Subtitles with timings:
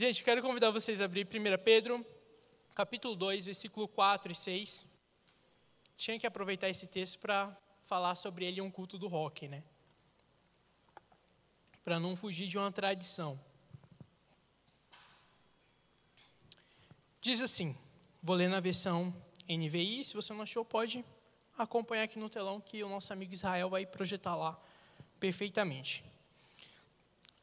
[0.00, 2.06] Gente, quero convidar vocês a abrir 1 Pedro,
[2.72, 4.86] capítulo 2, versículo 4 e 6.
[5.96, 7.52] Tinha que aproveitar esse texto para
[7.84, 9.64] falar sobre ele um culto do rock, né?
[11.82, 13.40] Para não fugir de uma tradição.
[17.20, 17.76] Diz assim,
[18.22, 19.12] vou ler na versão
[19.48, 21.04] NVI, se você não achou, pode
[21.58, 24.56] acompanhar aqui no telão que o nosso amigo Israel vai projetar lá
[25.18, 26.04] perfeitamente.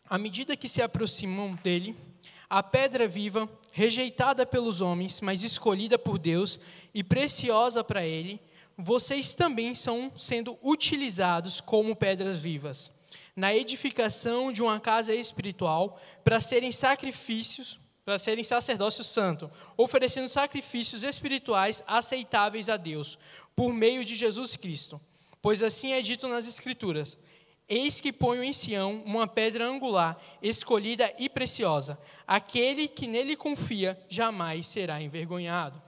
[0.09, 1.97] À medida que se aproximam dele,
[2.49, 6.59] a pedra viva, rejeitada pelos homens, mas escolhida por Deus
[6.93, 8.39] e preciosa para ele,
[8.77, 12.91] vocês também são sendo utilizados como pedras vivas,
[13.35, 21.03] na edificação de uma casa espiritual, para serem sacrifícios, para serem sacerdócio santo, oferecendo sacrifícios
[21.03, 23.17] espirituais aceitáveis a Deus,
[23.55, 25.01] por meio de Jesus Cristo.
[25.41, 27.17] Pois assim é dito nas Escrituras:
[27.67, 31.99] Eis que ponho em Sião uma pedra angular, escolhida e preciosa.
[32.27, 35.81] Aquele que nele confia jamais será envergonhado.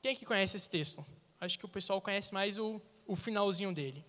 [0.00, 1.04] Quem é que conhece esse texto?
[1.38, 4.04] Acho que o pessoal conhece mais o, o finalzinho dele.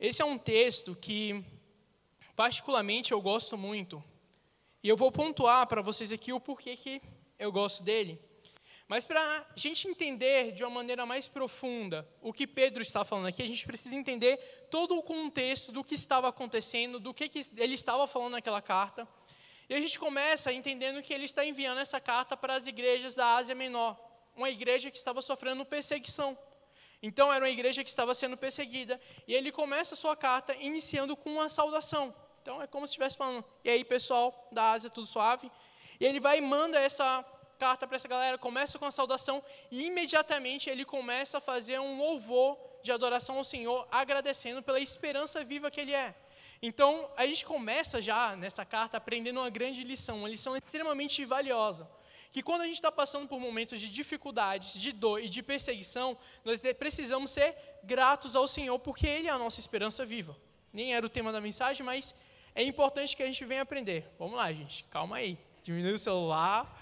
[0.00, 1.44] Esse é um texto que,
[2.34, 4.02] particularmente, eu gosto muito.
[4.82, 7.02] E eu vou pontuar para vocês aqui o porquê que
[7.38, 8.18] eu gosto dele.
[8.88, 13.26] Mas para a gente entender de uma maneira mais profunda o que Pedro está falando
[13.26, 14.36] aqui, a gente precisa entender
[14.70, 19.08] todo o contexto do que estava acontecendo, do que, que ele estava falando naquela carta.
[19.68, 23.34] E a gente começa entendendo que ele está enviando essa carta para as igrejas da
[23.34, 23.98] Ásia Menor,
[24.36, 26.38] uma igreja que estava sofrendo perseguição.
[27.02, 31.16] Então, era uma igreja que estava sendo perseguida, e ele começa a sua carta iniciando
[31.16, 32.14] com uma saudação.
[32.40, 35.50] Então, é como se estivesse falando: e aí, pessoal da Ásia, tudo suave?
[35.98, 37.24] E ele vai e manda essa
[37.56, 41.98] carta para essa galera, começa com a saudação e imediatamente ele começa a fazer um
[41.98, 46.14] louvor de adoração ao Senhor, agradecendo pela esperança viva que ele é.
[46.62, 51.90] Então, a gente começa já nessa carta aprendendo uma grande lição, uma lição extremamente valiosa.
[52.32, 56.16] Que quando a gente está passando por momentos de dificuldades, de dor e de perseguição,
[56.44, 60.36] nós precisamos ser gratos ao Senhor, porque Ele é a nossa esperança viva.
[60.72, 62.14] Nem era o tema da mensagem, mas
[62.54, 64.10] é importante que a gente venha aprender.
[64.18, 65.38] Vamos lá, gente, calma aí.
[65.62, 66.75] Diminui o celular,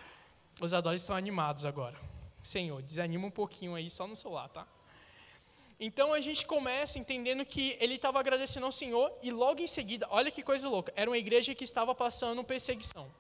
[0.61, 1.99] os adolescentes estão animados agora.
[2.43, 4.67] Senhor, desanima um pouquinho aí só no celular, tá?
[5.79, 10.07] Então a gente começa entendendo que ele estava agradecendo ao Senhor e logo em seguida,
[10.11, 13.11] olha que coisa louca, era uma igreja que estava passando perseguição.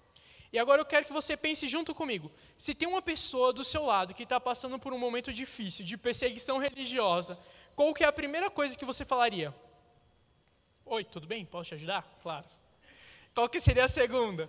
[0.52, 2.30] E agora eu quero que você pense junto comigo.
[2.56, 5.96] Se tem uma pessoa do seu lado que está passando por um momento difícil, de
[5.96, 7.36] perseguição religiosa,
[7.74, 9.52] qual que é a primeira coisa que você falaria?
[10.86, 11.44] Oi, tudo bem?
[11.44, 12.06] Posso te ajudar?
[12.22, 12.46] Claro.
[13.34, 14.48] Qual que seria a segunda?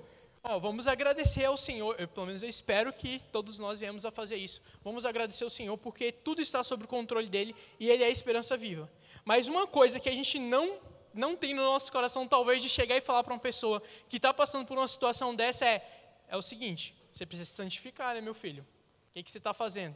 [0.61, 4.35] Vamos agradecer ao Senhor, eu, pelo menos eu espero que todos nós viemos a fazer
[4.35, 4.61] isso.
[4.83, 8.11] Vamos agradecer ao Senhor porque tudo está sob o controle dele e ele é a
[8.11, 8.87] esperança viva.
[9.25, 10.79] Mas uma coisa que a gente não
[11.15, 14.33] não tem no nosso coração, talvez, de chegar e falar para uma pessoa que está
[14.33, 15.83] passando por uma situação dessa é,
[16.27, 18.63] é o seguinte: você precisa se santificar, né, meu filho?
[19.09, 19.95] O que, que você está fazendo?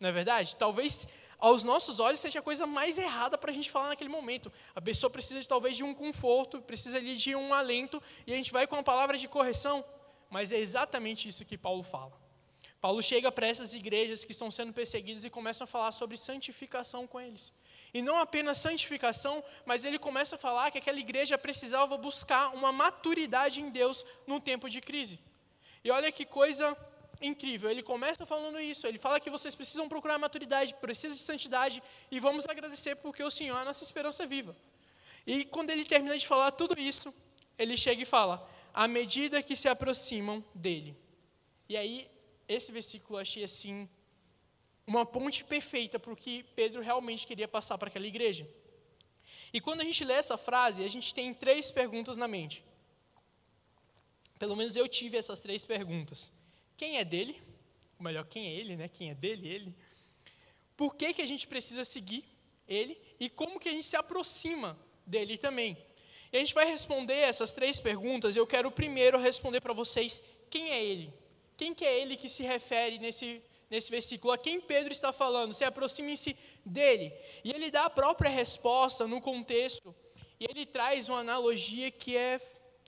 [0.00, 0.56] Não é verdade?
[0.56, 1.06] Talvez
[1.38, 4.52] aos nossos olhos seja a coisa mais errada para a gente falar naquele momento.
[4.74, 8.36] A pessoa precisa de, talvez de um conforto, precisa ali, de um alento, e a
[8.36, 9.84] gente vai com uma palavra de correção,
[10.30, 12.12] mas é exatamente isso que Paulo fala.
[12.80, 17.06] Paulo chega para essas igrejas que estão sendo perseguidas e começa a falar sobre santificação
[17.06, 17.52] com eles.
[17.92, 22.70] E não apenas santificação, mas ele começa a falar que aquela igreja precisava buscar uma
[22.70, 25.18] maturidade em Deus num tempo de crise.
[25.82, 26.76] E olha que coisa
[27.20, 27.70] incrível.
[27.70, 28.86] Ele começa falando isso.
[28.86, 33.30] Ele fala que vocês precisam procurar maturidade, precisam de santidade e vamos agradecer porque o
[33.30, 34.56] Senhor é a nossa esperança viva.
[35.26, 37.12] E quando ele termina de falar tudo isso,
[37.58, 40.96] ele chega e fala: à medida que se aproximam dele.
[41.68, 42.08] E aí,
[42.48, 43.88] esse versículo eu achei assim
[44.86, 48.48] uma ponte perfeita para o que Pedro realmente queria passar para aquela igreja.
[49.52, 52.64] E quando a gente lê essa frase, a gente tem três perguntas na mente.
[54.38, 56.32] Pelo menos eu tive essas três perguntas.
[56.76, 57.40] Quem é dele?
[57.98, 58.88] Ou melhor, quem é ele, né?
[58.88, 59.74] Quem é dele, ele.
[60.76, 62.24] Por que, que a gente precisa seguir
[62.68, 65.76] ele e como que a gente se aproxima dele também.
[66.32, 68.34] E a gente vai responder essas três perguntas.
[68.34, 70.20] Eu quero primeiro responder para vocês
[70.50, 71.12] quem é ele.
[71.56, 73.40] Quem que é ele que se refere nesse,
[73.70, 74.32] nesse versículo?
[74.32, 75.54] A quem Pedro está falando?
[75.54, 77.12] Se aproximem-se dele.
[77.44, 79.94] E ele dá a própria resposta no contexto.
[80.38, 82.40] E ele traz uma analogia que é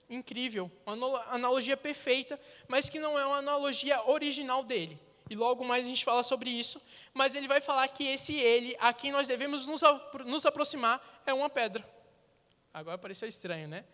[0.09, 4.99] incrível, uma analogia perfeita, mas que não é uma analogia original dele.
[5.29, 6.81] E logo mais a gente fala sobre isso,
[7.13, 9.81] mas ele vai falar que esse ele, a quem nós devemos nos,
[10.25, 11.87] nos aproximar, é uma pedra.
[12.73, 13.85] Agora pareceu estranho, né?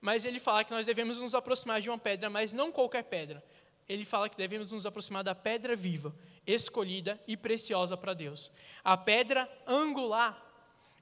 [0.00, 3.42] Mas ele fala que nós devemos nos aproximar de uma pedra, mas não qualquer pedra.
[3.88, 6.14] Ele fala que devemos nos aproximar da pedra viva,
[6.46, 8.50] escolhida e preciosa para Deus.
[8.82, 10.53] A pedra angular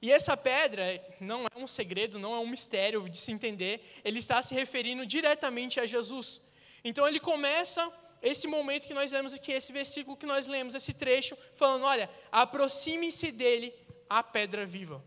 [0.03, 0.83] e essa pedra
[1.17, 5.05] não é um segredo, não é um mistério de se entender, ele está se referindo
[5.05, 6.41] diretamente a Jesus.
[6.83, 7.89] Então ele começa
[8.21, 12.09] esse momento que nós lemos aqui, esse versículo que nós lemos, esse trecho, falando: olha,
[12.29, 13.73] aproxime-se dele
[14.09, 15.01] a pedra viva.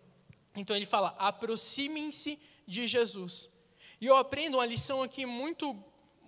[0.55, 3.51] Então ele fala: aproximem-se de Jesus.
[4.01, 5.77] E eu aprendo uma lição aqui muito,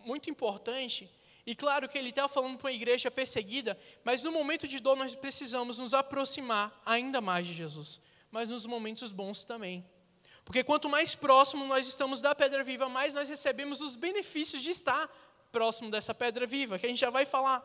[0.05, 1.11] muito importante.
[1.47, 4.95] E claro que ele está falando para uma igreja perseguida, mas no momento de dor
[4.95, 7.99] nós precisamos nos aproximar ainda mais de Jesus,
[8.31, 9.85] mas nos momentos bons também.
[10.45, 14.71] Porque quanto mais próximo nós estamos da pedra viva, mais nós recebemos os benefícios de
[14.71, 15.09] estar
[15.53, 17.63] próximo dessa pedra viva, que a gente já vai falar.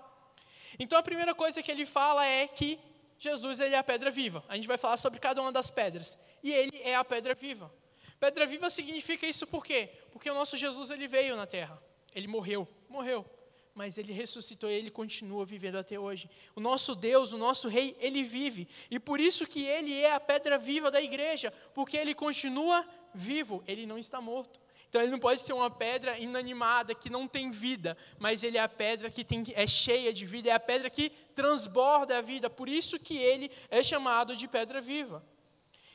[0.78, 2.80] Então a primeira coisa que ele fala é que
[3.18, 4.44] Jesus ele é a pedra viva.
[4.50, 6.18] A gente vai falar sobre cada uma das pedras.
[6.42, 7.74] E ele é a pedra viva.
[8.20, 9.90] Pedra viva significa isso por quê?
[10.12, 11.82] Porque o nosso Jesus ele veio na terra.
[12.14, 13.26] Ele morreu, morreu,
[13.76, 16.30] mas ele ressuscitou e ele continua vivendo até hoje.
[16.56, 18.68] O nosso Deus, o nosso rei, ele vive.
[18.90, 23.64] E por isso que ele é a pedra viva da igreja, porque ele continua vivo,
[23.68, 24.62] ele não está morto.
[24.88, 28.62] Então ele não pode ser uma pedra inanimada que não tem vida, mas ele é
[28.62, 32.48] a pedra que tem, é cheia de vida, é a pedra que transborda a vida.
[32.48, 35.26] Por isso que ele é chamado de pedra viva.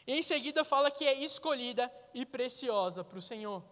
[0.05, 3.63] E em seguida fala que é escolhida e preciosa para o Senhor.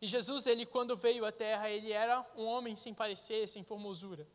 [0.00, 4.26] E Jesus, ele quando veio à terra, ele era um homem sem parecer, sem formosura.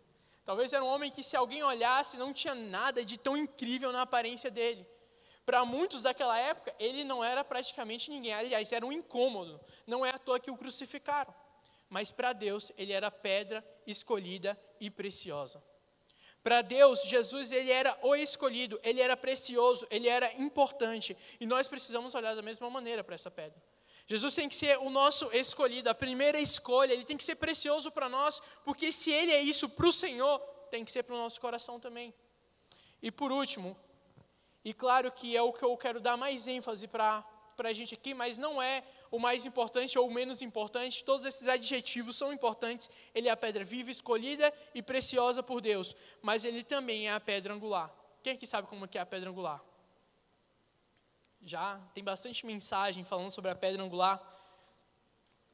[0.46, 4.02] Talvez era um homem que se alguém olhasse, não tinha nada de tão incrível na
[4.02, 4.86] aparência dele.
[5.46, 8.34] Para muitos daquela época, ele não era praticamente ninguém.
[8.34, 9.60] Aliás, era um incômodo.
[9.86, 11.34] Não é à toa que o crucificaram.
[11.90, 15.64] Mas para Deus, ele era pedra escolhida e preciosa.
[16.42, 21.16] Para Deus, Jesus ele era o escolhido, ele era precioso, ele era importante.
[21.40, 23.62] E nós precisamos olhar da mesma maneira para essa pedra.
[24.06, 27.90] Jesus tem que ser o nosso escolhido, a primeira escolha, ele tem que ser precioso
[27.92, 30.40] para nós, porque se ele é isso para o Senhor,
[30.70, 32.14] tem que ser para o nosso coração também.
[33.02, 33.78] E por último,
[34.66, 37.26] e claro que é o que eu quero dar mais ênfase para
[37.58, 41.48] a gente aqui, mas não é o mais importante ou o menos importante, todos esses
[41.48, 42.90] adjetivos são importantes.
[43.14, 47.20] Ele é a pedra viva, escolhida e preciosa por Deus, mas ele também é a
[47.20, 47.94] pedra angular.
[48.22, 49.64] Quem aqui sabe como é, é a pedra angular?
[51.46, 54.22] Já tem bastante mensagem falando sobre a pedra angular,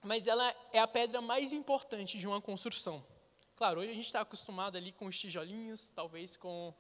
[0.04, 3.04] mas ela é a pedra mais importante de uma construção.
[3.56, 6.74] Claro, hoje a gente está acostumado ali com os tijolinhos, talvez com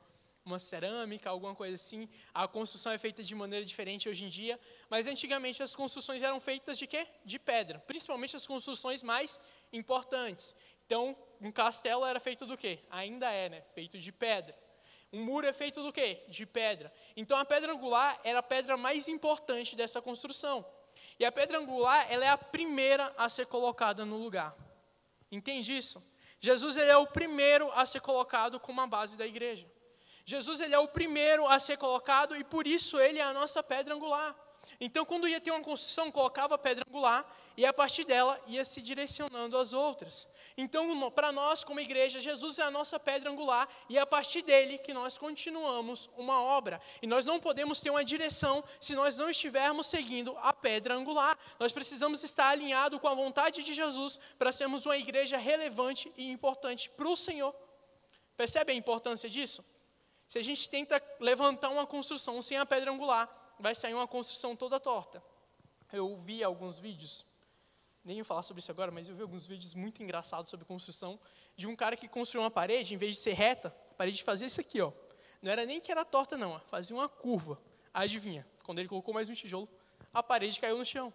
[0.45, 2.07] uma cerâmica, alguma coisa assim.
[2.33, 4.59] A construção é feita de maneira diferente hoje em dia,
[4.89, 7.07] mas antigamente as construções eram feitas de quê?
[7.25, 9.39] De pedra, principalmente as construções mais
[9.73, 10.55] importantes.
[10.85, 12.79] Então, um castelo era feito do quê?
[12.89, 13.61] Ainda é, né?
[13.73, 14.57] Feito de pedra.
[15.11, 16.23] Um muro é feito do quê?
[16.27, 16.93] De pedra.
[17.15, 20.65] Então, a pedra angular era a pedra mais importante dessa construção.
[21.19, 24.55] E a pedra angular, ela é a primeira a ser colocada no lugar.
[25.31, 26.03] Entende isso?
[26.39, 29.69] Jesus ele é o primeiro a ser colocado como a base da igreja.
[30.23, 33.61] Jesus ele é o primeiro a ser colocado e por isso ele é a nossa
[33.63, 34.35] pedra angular.
[34.79, 37.25] Então, quando ia ter uma construção, colocava a pedra angular
[37.57, 40.27] e a partir dela ia se direcionando as outras.
[40.57, 44.41] Então, para nós, como igreja, Jesus é a nossa pedra angular e é a partir
[44.41, 46.81] dele que nós continuamos uma obra.
[47.01, 51.37] E nós não podemos ter uma direção se nós não estivermos seguindo a pedra angular.
[51.59, 56.31] Nós precisamos estar alinhados com a vontade de Jesus para sermos uma igreja relevante e
[56.31, 57.53] importante para o Senhor.
[58.37, 59.65] Percebe a importância disso?
[60.29, 63.27] Se a gente tenta levantar uma construção sem a pedra angular,
[63.59, 65.21] vai sair uma construção toda torta.
[65.91, 67.25] Eu vi alguns vídeos,
[68.03, 71.19] nem ia falar sobre isso agora, mas eu vi alguns vídeos muito engraçados sobre construção,
[71.55, 74.47] de um cara que construiu uma parede, em vez de ser reta, a parede fazia
[74.47, 74.91] isso aqui, ó.
[75.41, 77.59] Não era nem que era torta, não, fazia uma curva.
[77.93, 78.47] Adivinha?
[78.63, 79.67] Quando ele colocou mais um tijolo,
[80.13, 81.13] a parede caiu no chão.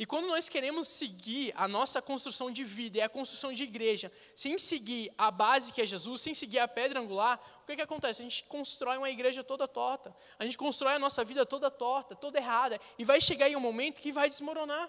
[0.00, 4.10] E quando nós queremos seguir a nossa construção de vida e a construção de igreja,
[4.34, 7.82] sem seguir a base que é Jesus, sem seguir a pedra angular, o que, que
[7.82, 8.22] acontece?
[8.22, 12.16] A gente constrói uma igreja toda torta, a gente constrói a nossa vida toda torta,
[12.16, 14.88] toda errada, e vai chegar em um momento que vai desmoronar.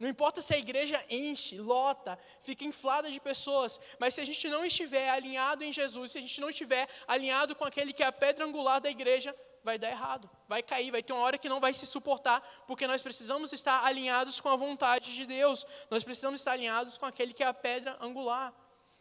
[0.00, 4.48] Não importa se a igreja enche, lota, fica inflada de pessoas, mas se a gente
[4.48, 8.06] não estiver alinhado em Jesus, se a gente não estiver alinhado com aquele que é
[8.06, 11.48] a pedra angular da igreja, vai dar errado, vai cair, vai ter uma hora que
[11.48, 16.04] não vai se suportar, porque nós precisamos estar alinhados com a vontade de Deus, nós
[16.04, 18.54] precisamos estar alinhados com aquele que é a pedra angular.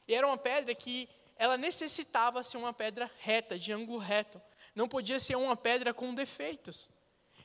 [0.07, 4.41] E era uma pedra que ela necessitava ser uma pedra reta, de ângulo reto,
[4.75, 6.89] não podia ser uma pedra com defeitos.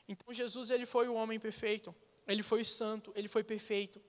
[0.07, 1.95] Então Jesus ele foi o homem perfeito,
[2.27, 4.01] ele foi santo, ele foi perfeito.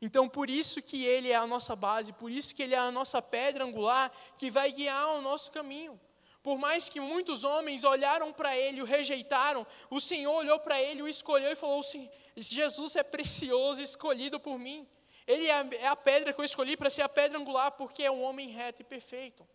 [0.00, 2.90] Então, por isso que ele é a nossa base, por isso que ele é a
[2.90, 6.00] nossa pedra angular que vai guiar o nosso caminho.
[6.42, 11.02] Por mais que muitos homens olharam para ele o rejeitaram, o Senhor olhou para ele,
[11.02, 14.86] o escolheu e falou assim: Jesus é precioso, escolhido por mim.
[15.26, 18.10] Ele é, é a pedra que eu escolhi para ser a pedra angular, porque é
[18.10, 19.46] um homem reto e perfeito.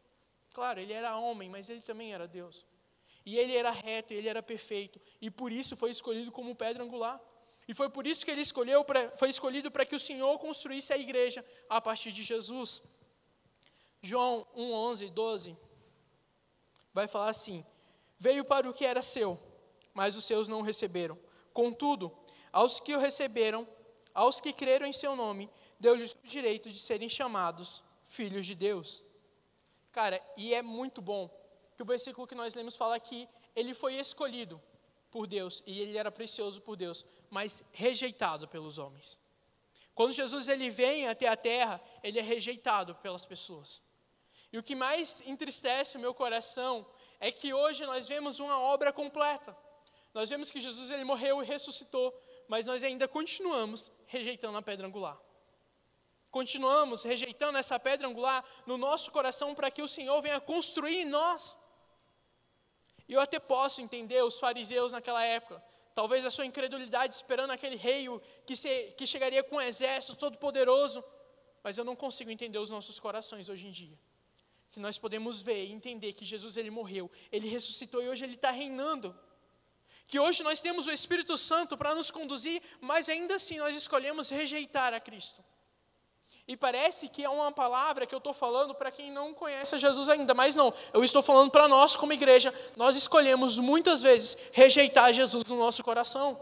[0.54, 2.68] Claro, ele era homem, mas ele também era Deus.
[3.25, 7.20] E ele era reto, ele era perfeito, e por isso foi escolhido como pedra angular.
[7.66, 10.92] E foi por isso que ele escolheu pra, foi escolhido para que o Senhor construísse
[10.92, 12.84] a igreja a partir de Jesus.
[14.02, 15.58] João 1, 11, 12
[16.94, 17.66] vai falar assim:
[18.18, 19.40] Veio para o que era seu,
[19.94, 21.18] mas os seus não o receberam.
[21.54, 22.16] Contudo,
[22.52, 23.68] aos que o receberam,
[24.14, 29.04] aos que creram em seu nome, deu-lhes o direito de serem chamados filhos de Deus.
[29.92, 31.30] Cara, e é muito bom
[31.76, 34.62] que o versículo que nós lemos fala que ele foi escolhido
[35.12, 39.20] por Deus e ele era precioso por Deus, mas rejeitado pelos homens.
[39.94, 43.82] Quando Jesus ele vem até a terra, ele é rejeitado pelas pessoas.
[44.54, 46.86] E o que mais entristece o meu coração
[47.20, 49.58] é que hoje nós vemos uma obra completa.
[50.14, 52.16] Nós vemos que Jesus ele morreu e ressuscitou,
[52.48, 55.20] mas nós ainda continuamos rejeitando a pedra angular.
[56.30, 61.06] Continuamos rejeitando essa pedra angular no nosso coração para que o Senhor venha construir em
[61.06, 61.58] nós.
[63.08, 65.64] E eu até posso entender os fariseus naquela época,
[65.96, 68.06] talvez a sua incredulidade esperando aquele rei
[68.46, 71.04] que, se, que chegaria com um exército todo poderoso,
[71.64, 73.98] mas eu não consigo entender os nossos corações hoje em dia
[74.74, 78.34] que nós podemos ver e entender que Jesus ele morreu, ele ressuscitou e hoje ele
[78.34, 79.15] está reinando.
[80.08, 84.30] Que hoje nós temos o Espírito Santo para nos conduzir, mas ainda assim nós escolhemos
[84.30, 85.46] rejeitar a Cristo.
[86.48, 90.10] E parece que é uma palavra que eu estou falando para quem não conhece Jesus
[90.10, 92.51] ainda, mas não, eu estou falando para nós como igreja.
[92.75, 96.42] Nós escolhemos muitas vezes rejeitar Jesus no nosso coração.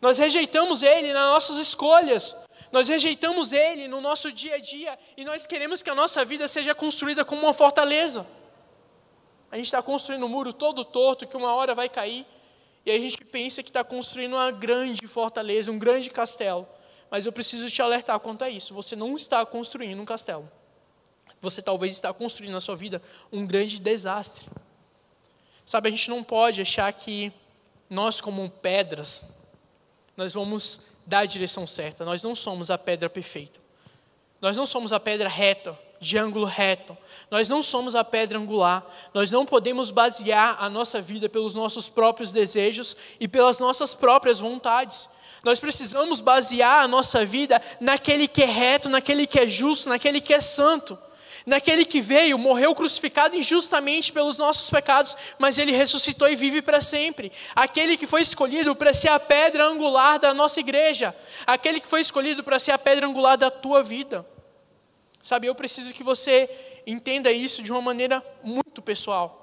[0.00, 2.36] Nós rejeitamos Ele nas nossas escolhas,
[2.72, 6.48] nós rejeitamos Ele no nosso dia a dia e nós queremos que a nossa vida
[6.48, 8.26] seja construída como uma fortaleza.
[9.50, 12.26] A gente está construindo um muro todo torto que uma hora vai cair
[12.86, 16.66] e a gente pensa que está construindo uma grande fortaleza, um grande castelo.
[17.10, 18.72] Mas eu preciso te alertar quanto a isso.
[18.72, 20.50] Você não está construindo um castelo.
[21.42, 24.48] Você talvez está construindo na sua vida um grande desastre.
[25.66, 27.30] Sabe, a gente não pode achar que
[27.90, 29.26] nós, como pedras,
[30.16, 32.04] nós vamos dar a direção certa.
[32.04, 33.60] Nós não somos a pedra perfeita.
[34.40, 36.96] Nós não somos a pedra reta, de ângulo reto.
[37.30, 38.84] Nós não somos a pedra angular.
[39.14, 44.40] Nós não podemos basear a nossa vida pelos nossos próprios desejos e pelas nossas próprias
[44.40, 45.08] vontades.
[45.44, 50.20] Nós precisamos basear a nossa vida naquele que é reto, naquele que é justo, naquele
[50.20, 50.98] que é santo
[51.46, 56.80] naquele que veio, morreu crucificado injustamente pelos nossos pecados, mas ele ressuscitou e vive para
[56.80, 57.32] sempre.
[57.54, 61.14] Aquele que foi escolhido para ser a pedra angular da nossa igreja,
[61.46, 64.26] aquele que foi escolhido para ser a pedra angular da tua vida.
[65.22, 66.50] Sabe, eu preciso que você
[66.86, 69.41] entenda isso de uma maneira muito pessoal.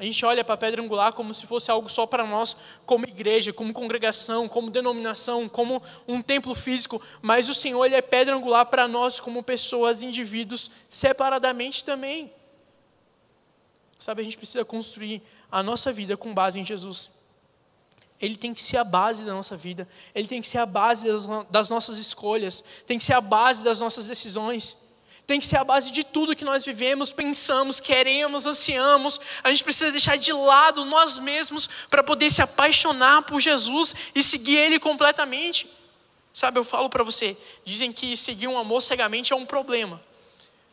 [0.00, 3.04] A gente olha para a pedra angular como se fosse algo só para nós, como
[3.04, 8.34] igreja, como congregação, como denominação, como um templo físico, mas o Senhor ele é pedra
[8.34, 12.32] angular para nós como pessoas, indivíduos, separadamente também.
[13.98, 15.20] Sabe, a gente precisa construir
[15.52, 17.10] a nossa vida com base em Jesus.
[18.18, 21.08] Ele tem que ser a base da nossa vida, ele tem que ser a base
[21.50, 24.78] das nossas escolhas, tem que ser a base das nossas decisões
[25.30, 29.20] tem que ser a base de tudo que nós vivemos, pensamos, queremos, ansiamos.
[29.44, 34.24] A gente precisa deixar de lado nós mesmos para poder se apaixonar por Jesus e
[34.24, 35.70] seguir Ele completamente.
[36.32, 40.02] Sabe, eu falo para você, dizem que seguir um amor cegamente é um problema.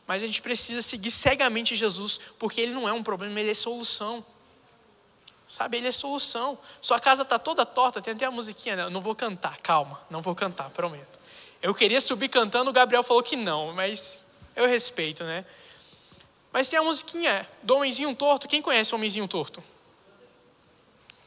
[0.07, 3.53] Mas a gente precisa seguir cegamente Jesus, porque Ele não é um problema, Ele é
[3.53, 4.25] solução.
[5.47, 6.57] Sabe, Ele é solução.
[6.81, 8.83] Sua casa está toda torta, tem até a musiquinha, né?
[8.85, 11.19] eu não vou cantar, calma, não vou cantar, prometo.
[11.61, 14.19] Eu queria subir cantando, o Gabriel falou que não, mas
[14.57, 15.45] eu respeito, né?
[16.51, 18.47] Mas tem a musiquinha do Homenzinho Torto.
[18.47, 19.63] Quem conhece o Homenzinho Torto?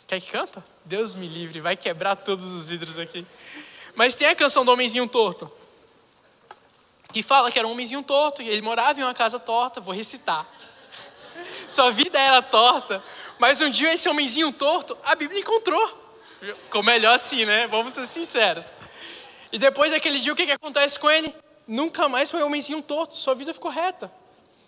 [0.07, 0.65] Quer que canta?
[0.85, 3.25] Deus me livre, vai quebrar todos os vidros aqui.
[3.95, 5.51] Mas tem a canção do Homenzinho Torto.
[7.13, 10.49] Que fala que era um homenzinho torto, ele morava em uma casa torta, vou recitar.
[11.69, 13.03] Sua vida era torta,
[13.39, 15.99] mas um dia esse homenzinho torto, a Bíblia encontrou.
[16.65, 17.67] Ficou melhor assim, né?
[17.67, 18.73] Vamos ser sinceros.
[19.53, 21.35] E depois daquele dia, o que, que acontece com ele?
[21.71, 24.13] Nunca mais foi um homenzinho torto, sua vida ficou reta.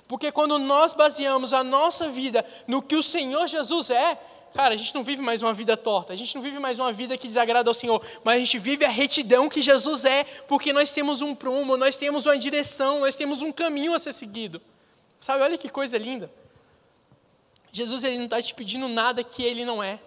[0.06, 4.18] Porque quando nós baseamos a nossa vida no que o Senhor Jesus é,
[4.54, 6.92] cara, a gente não vive mais uma vida torta, a gente não vive mais uma
[6.92, 10.72] vida que desagrada ao Senhor, mas a gente vive a retidão que Jesus é, porque
[10.72, 14.62] nós temos um prumo, nós temos uma direção, nós temos um caminho a ser seguido.
[15.18, 16.30] Sabe, olha que coisa linda.
[17.72, 19.98] Jesus ele não está te pedindo nada que ele não é.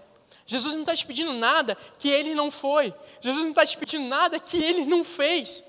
[0.46, 2.94] Jesus não está te pedindo nada que ele não foi.
[3.20, 5.64] Jesus não está te pedindo nada que ele não fez.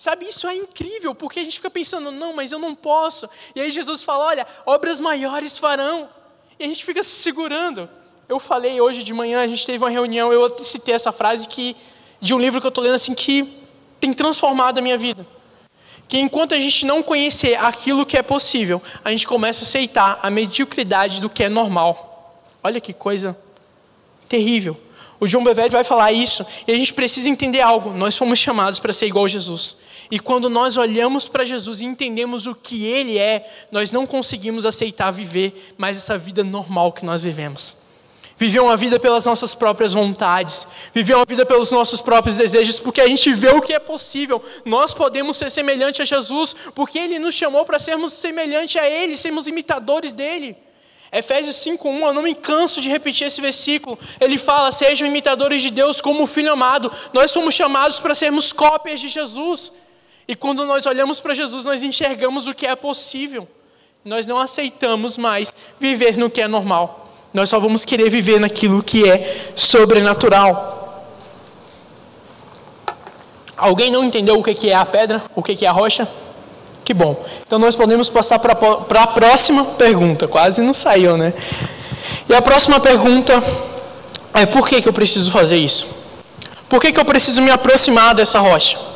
[0.00, 3.28] Sabe, isso é incrível, porque a gente fica pensando, não, mas eu não posso.
[3.54, 6.08] E aí Jesus fala, olha, obras maiores farão.
[6.58, 7.86] E a gente fica se segurando.
[8.26, 11.76] Eu falei hoje de manhã, a gente teve uma reunião, eu citei essa frase que,
[12.18, 13.60] de um livro que eu estou lendo assim, que
[14.00, 15.26] tem transformado a minha vida.
[16.08, 20.18] Que enquanto a gente não conhecer aquilo que é possível, a gente começa a aceitar
[20.22, 22.42] a mediocridade do que é normal.
[22.64, 23.38] Olha que coisa
[24.26, 24.80] terrível.
[25.20, 27.90] O John Bevere vai falar isso, e a gente precisa entender algo.
[27.90, 29.76] Nós fomos chamados para ser igual a Jesus.
[30.10, 34.66] E quando nós olhamos para Jesus e entendemos o que Ele é, nós não conseguimos
[34.66, 37.76] aceitar viver mais essa vida normal que nós vivemos.
[38.36, 43.00] Viver uma vida pelas nossas próprias vontades, viver uma vida pelos nossos próprios desejos, porque
[43.00, 44.42] a gente vê o que é possível.
[44.64, 49.16] Nós podemos ser semelhantes a Jesus, porque Ele nos chamou para sermos semelhantes a Ele,
[49.16, 50.56] sermos imitadores dele.
[51.12, 53.98] Efésios 5:1, eu não me canso de repetir esse versículo.
[54.20, 56.90] Ele fala: "Sejam imitadores de Deus como o filho amado".
[57.12, 59.72] Nós somos chamados para sermos cópias de Jesus.
[60.26, 63.48] E quando nós olhamos para Jesus, nós enxergamos o que é possível.
[64.04, 67.08] Nós não aceitamos mais viver no que é normal.
[67.32, 71.04] Nós só vamos querer viver naquilo que é sobrenatural.
[73.56, 75.22] Alguém não entendeu o que é a pedra?
[75.34, 76.08] O que é a rocha?
[76.84, 77.24] Que bom.
[77.46, 78.52] Então nós podemos passar para
[79.02, 80.26] a próxima pergunta.
[80.26, 81.32] Quase não saiu, né?
[82.28, 83.40] E a próxima pergunta
[84.34, 85.86] é: por que, que eu preciso fazer isso?
[86.68, 88.89] Por que, que eu preciso me aproximar dessa rocha?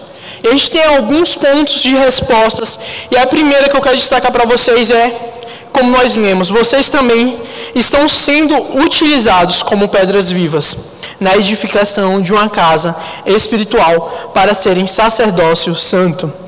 [0.44, 2.78] A gente tem alguns pontos de respostas.
[3.10, 5.32] E a primeira que eu quero destacar para vocês é:
[5.72, 7.40] como nós lemos, vocês também
[7.74, 10.76] estão sendo utilizados como pedras vivas
[11.18, 16.44] na edificação de uma casa espiritual para serem sacerdócio santo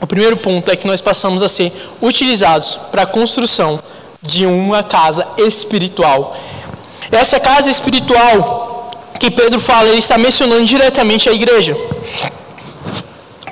[0.00, 3.78] o primeiro ponto é que nós passamos a ser utilizados para a construção
[4.22, 6.36] de uma casa espiritual.
[7.12, 8.79] Essa casa espiritual
[9.20, 11.76] que Pedro fala, ele está mencionando diretamente a igreja.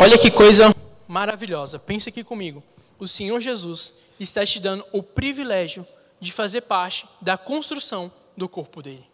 [0.01, 0.75] Olha que coisa
[1.07, 1.79] maravilhosa.
[1.79, 2.63] Pense aqui comigo.
[2.99, 5.87] O Senhor Jesus está te dando o privilégio
[6.19, 9.05] de fazer parte da construção do corpo dele.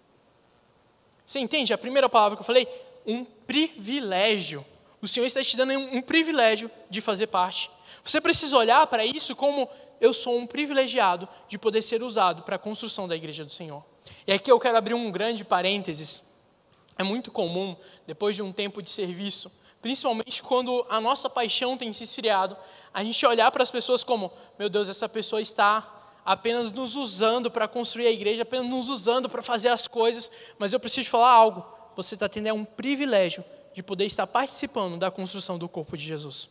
[1.26, 2.68] Você entende a primeira palavra que eu falei?
[3.04, 4.64] Um privilégio.
[5.02, 7.68] O Senhor está te dando um privilégio de fazer parte.
[8.04, 9.68] Você precisa olhar para isso como
[10.00, 13.82] eu sou um privilegiado de poder ser usado para a construção da igreja do Senhor.
[14.24, 16.22] E aqui eu quero abrir um grande parênteses.
[16.98, 19.50] É muito comum, depois de um tempo de serviço,
[19.82, 22.56] principalmente quando a nossa paixão tem se esfriado,
[22.92, 27.50] a gente olhar para as pessoas como: meu Deus, essa pessoa está apenas nos usando
[27.50, 31.30] para construir a igreja, apenas nos usando para fazer as coisas, mas eu preciso falar
[31.30, 31.66] algo.
[31.96, 36.04] Você está tendo é um privilégio de poder estar participando da construção do corpo de
[36.04, 36.48] Jesus.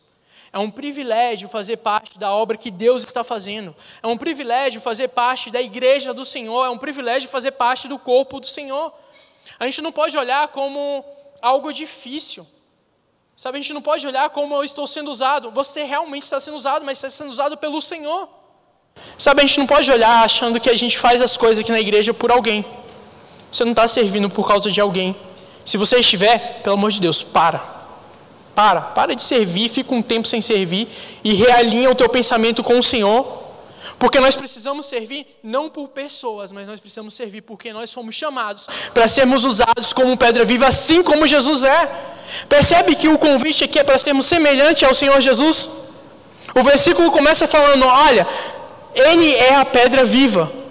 [0.52, 3.74] É um privilégio fazer parte da obra que Deus está fazendo.
[4.00, 6.64] É um privilégio fazer parte da igreja do Senhor.
[6.64, 8.94] É um privilégio fazer parte do corpo do Senhor.
[9.58, 11.04] A gente não pode olhar como
[11.40, 12.46] algo difícil.
[13.36, 15.50] Sabe, a gente não pode olhar como eu estou sendo usado.
[15.50, 18.28] Você realmente está sendo usado, mas está sendo usado pelo Senhor.
[19.18, 21.80] Sabe, a gente não pode olhar achando que a gente faz as coisas aqui na
[21.80, 22.64] igreja por alguém.
[23.50, 25.16] Você não está servindo por causa de alguém.
[25.64, 27.74] Se você estiver, pelo amor de Deus, para.
[28.54, 30.88] Para, para de servir, fica um tempo sem servir
[31.24, 33.43] e realinha o teu pensamento com o Senhor.
[33.98, 38.66] Porque nós precisamos servir não por pessoas, mas nós precisamos servir porque nós fomos chamados
[38.92, 41.90] para sermos usados como pedra viva, assim como Jesus é.
[42.48, 45.68] Percebe que o convite aqui é para sermos semelhantes ao Senhor Jesus?
[46.54, 48.26] O versículo começa falando: olha,
[48.94, 50.64] Ele é a pedra viva.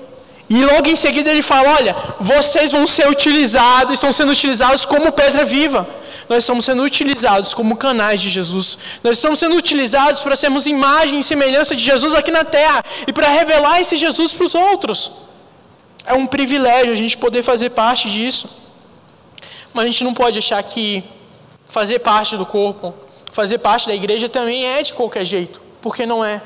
[0.49, 5.11] E logo em seguida ele fala: Olha, vocês vão ser utilizados, estão sendo utilizados como
[5.11, 5.87] pedra viva.
[6.29, 8.77] Nós estamos sendo utilizados como canais de Jesus.
[9.03, 13.13] Nós estamos sendo utilizados para sermos imagem e semelhança de Jesus aqui na terra e
[13.13, 15.11] para revelar esse Jesus para os outros.
[16.05, 18.49] É um privilégio a gente poder fazer parte disso.
[19.73, 21.03] Mas a gente não pode achar que
[21.69, 22.93] fazer parte do corpo,
[23.31, 26.41] fazer parte da igreja também é de qualquer jeito, porque não é.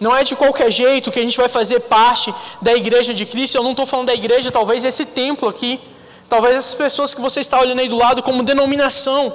[0.00, 3.56] Não é de qualquer jeito que a gente vai fazer parte da igreja de Cristo.
[3.56, 5.78] Eu não estou falando da igreja, talvez esse templo aqui.
[6.32, 9.30] Talvez essas pessoas que você está olhando aí do lado como denominação.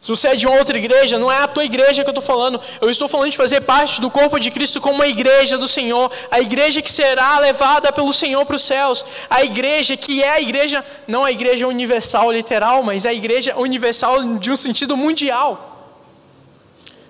[0.00, 2.60] Se você é de outra igreja, não é a tua igreja que eu estou falando.
[2.80, 6.10] Eu estou falando de fazer parte do corpo de Cristo como uma igreja do Senhor.
[6.32, 9.04] A igreja que será levada pelo Senhor para os céus.
[9.30, 14.34] A igreja que é a igreja, não a igreja universal literal, mas a igreja universal
[14.36, 15.94] de um sentido mundial.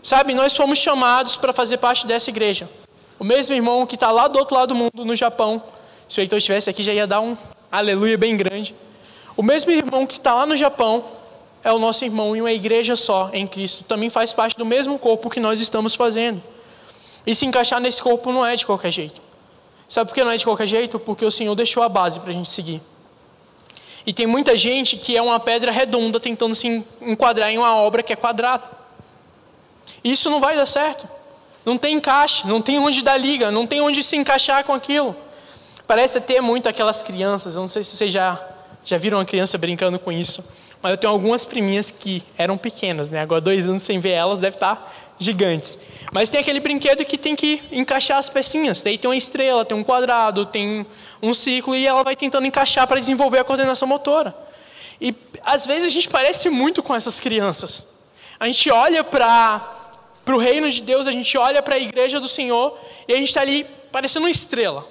[0.03, 2.69] Sabe, nós fomos chamados para fazer parte dessa igreja.
[3.19, 5.63] O mesmo irmão que está lá do outro lado do mundo, no Japão.
[6.07, 7.35] Se o Heitor estivesse aqui, já ia dar um
[7.71, 8.75] aleluia bem grande.
[9.43, 11.05] O mesmo irmão que está lá no Japão
[11.65, 13.83] é o nosso irmão em uma igreja só, em Cristo.
[13.83, 16.41] Também faz parte do mesmo corpo que nós estamos fazendo.
[17.27, 19.21] E se encaixar nesse corpo não é de qualquer jeito.
[19.89, 20.97] Sabe por que não é de qualquer jeito?
[20.97, 22.81] Porque o Senhor deixou a base para a gente seguir.
[24.07, 28.01] E tem muita gente que é uma pedra redonda tentando se enquadrar em uma obra
[28.01, 28.63] que é quadrada.
[30.05, 31.09] E isso não vai dar certo.
[31.65, 35.17] Não tem encaixe, não tem onde dar liga, não tem onde se encaixar com aquilo.
[35.85, 38.52] Parece ter muito aquelas crianças, eu não sei se vocês já,
[38.85, 40.45] já viram uma criança brincando com isso,
[40.83, 43.21] mas eu tenho algumas priminhas que eram pequenas, né?
[43.21, 45.79] agora dois anos sem ver elas, deve estar gigantes.
[46.13, 48.83] Mas tem aquele brinquedo que tem que encaixar as pecinhas.
[48.83, 50.85] Daí tem uma estrela, tem um quadrado, tem
[51.23, 54.35] um círculo e ela vai tentando encaixar para desenvolver a coordenação motora.
[55.01, 55.15] E
[55.45, 57.87] às vezes a gente parece muito com essas crianças.
[58.39, 59.95] A gente olha para
[60.27, 63.29] o reino de Deus, a gente olha para a igreja do Senhor e a gente
[63.29, 64.87] está ali parecendo uma estrela.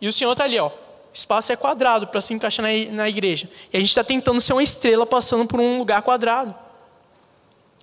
[0.00, 0.70] E o Senhor está ali, ó.
[1.16, 3.48] Espaço é quadrado para se encaixar na, na igreja.
[3.72, 6.54] E a gente está tentando ser uma estrela passando por um lugar quadrado.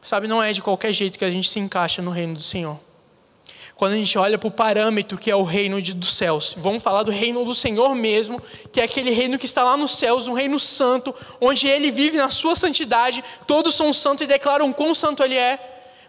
[0.03, 2.79] Sabe, não é de qualquer jeito que a gente se encaixa no reino do Senhor.
[3.73, 6.83] Quando a gente olha para o parâmetro que é o reino de, dos céus, vamos
[6.83, 8.39] falar do reino do Senhor mesmo,
[8.71, 12.17] que é aquele reino que está lá nos céus, um reino santo, onde ele vive
[12.17, 15.57] na sua santidade, todos são santos e declaram quão santo ele é.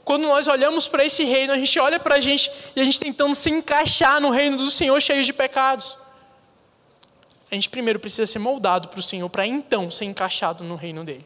[0.04, 3.00] Quando nós olhamos para esse reino, a gente olha para a gente e a gente
[3.00, 6.03] tentando se encaixar no reino do Senhor cheio de pecados.
[7.54, 11.04] A gente primeiro precisa ser moldado para o Senhor, para então ser encaixado no reino
[11.04, 11.24] dele.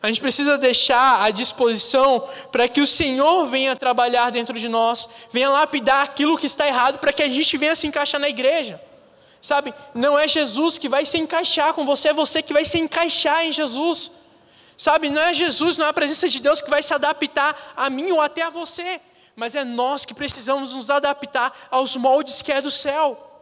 [0.00, 5.06] A gente precisa deixar à disposição para que o Senhor venha trabalhar dentro de nós,
[5.30, 8.80] venha lapidar aquilo que está errado para que a gente venha se encaixar na igreja.
[9.42, 12.78] Sabe, não é Jesus que vai se encaixar com você, é você que vai se
[12.78, 14.10] encaixar em Jesus.
[14.78, 17.90] Sabe, não é Jesus, não é a presença de Deus que vai se adaptar a
[17.90, 19.02] mim ou até a você,
[19.34, 23.35] mas é nós que precisamos nos adaptar aos moldes que é do céu.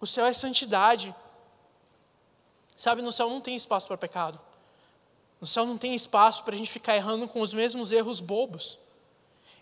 [0.00, 1.14] O céu é santidade.
[2.76, 4.40] Sabe, no céu não tem espaço para pecado.
[5.40, 8.78] No céu não tem espaço para a gente ficar errando com os mesmos erros bobos.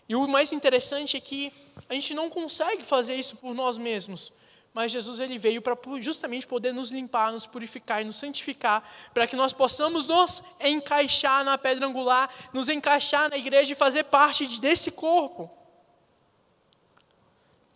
[0.09, 1.51] E o mais interessante é que
[1.89, 4.31] a gente não consegue fazer isso por nós mesmos.
[4.73, 9.25] Mas Jesus ele veio para justamente poder nos limpar, nos purificar e nos santificar, para
[9.25, 14.59] que nós possamos nos encaixar na pedra angular, nos encaixar na igreja e fazer parte
[14.59, 15.49] desse corpo.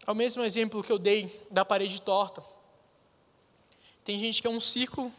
[0.06, 2.51] É o mesmo exemplo que eu dei da parede torta.
[4.04, 5.12] Tem gente que é um círculo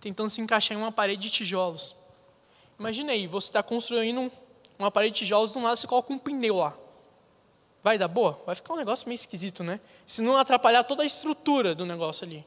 [0.00, 1.94] tentando se encaixar em uma parede de tijolos.
[2.78, 4.30] Imagina aí, você está construindo
[4.78, 6.74] uma parede de tijolos, do lado você coloca um pneu lá.
[7.82, 8.40] Vai dar boa?
[8.46, 9.78] Vai ficar um negócio meio esquisito, né?
[10.06, 12.44] Se não atrapalhar toda a estrutura do negócio ali.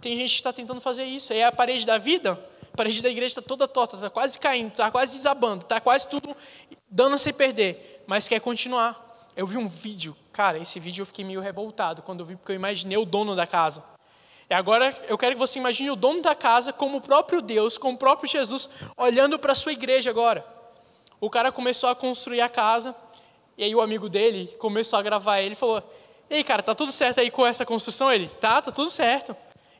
[0.00, 1.32] Tem gente que está tentando fazer isso.
[1.32, 2.32] Aí a parede da vida,
[2.72, 6.08] a parede da igreja está toda torta, está quase caindo, está quase desabando, está quase
[6.08, 6.36] tudo
[6.90, 9.30] dando a se perder, mas quer continuar.
[9.36, 12.50] Eu vi um vídeo, cara, esse vídeo eu fiquei meio revoltado quando eu vi, porque
[12.50, 13.84] eu imaginei o dono da casa.
[14.50, 17.78] E agora eu quero que você imagine o dono da casa como o próprio Deus,
[17.78, 20.44] como o próprio Jesus, olhando para a sua igreja agora.
[21.20, 22.92] O cara começou a construir a casa,
[23.56, 25.80] e aí o amigo dele começou a gravar ele e falou:
[26.28, 28.12] Ei, cara, tá tudo certo aí com essa construção?
[28.12, 29.36] Ele: Tá, tá tudo certo.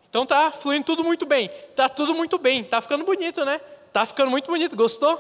[0.09, 1.51] Então tá fluindo tudo muito bem.
[1.75, 2.63] Tá tudo muito bem.
[2.63, 3.61] Tá ficando bonito, né?
[3.93, 4.77] Tá ficando muito bonito.
[4.77, 5.19] Gostou?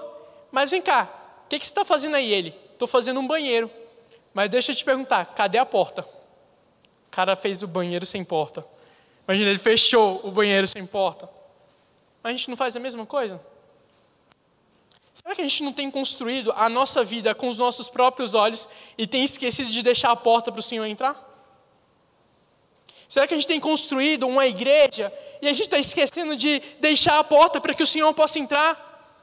[0.53, 1.09] Mas vem cá,
[1.45, 2.33] o que, que você está fazendo aí?
[2.33, 3.69] Ele: Estou fazendo um banheiro.
[4.33, 6.03] Mas deixa eu te perguntar: cadê a porta?
[6.03, 8.65] O cara fez o banheiro sem porta.
[9.31, 11.31] Imagina, ele fechou o banheiro sem porta.
[12.25, 13.41] A gente não faz a mesma coisa?
[15.15, 18.69] Será que a gente não tem construído a nossa vida com os nossos próprios olhos
[18.99, 21.15] e tem esquecido de deixar a porta para o Senhor entrar?
[23.09, 27.21] Será que a gente tem construído uma igreja e a gente está esquecendo de deixar
[27.21, 29.15] a porta para que o Senhor possa entrar?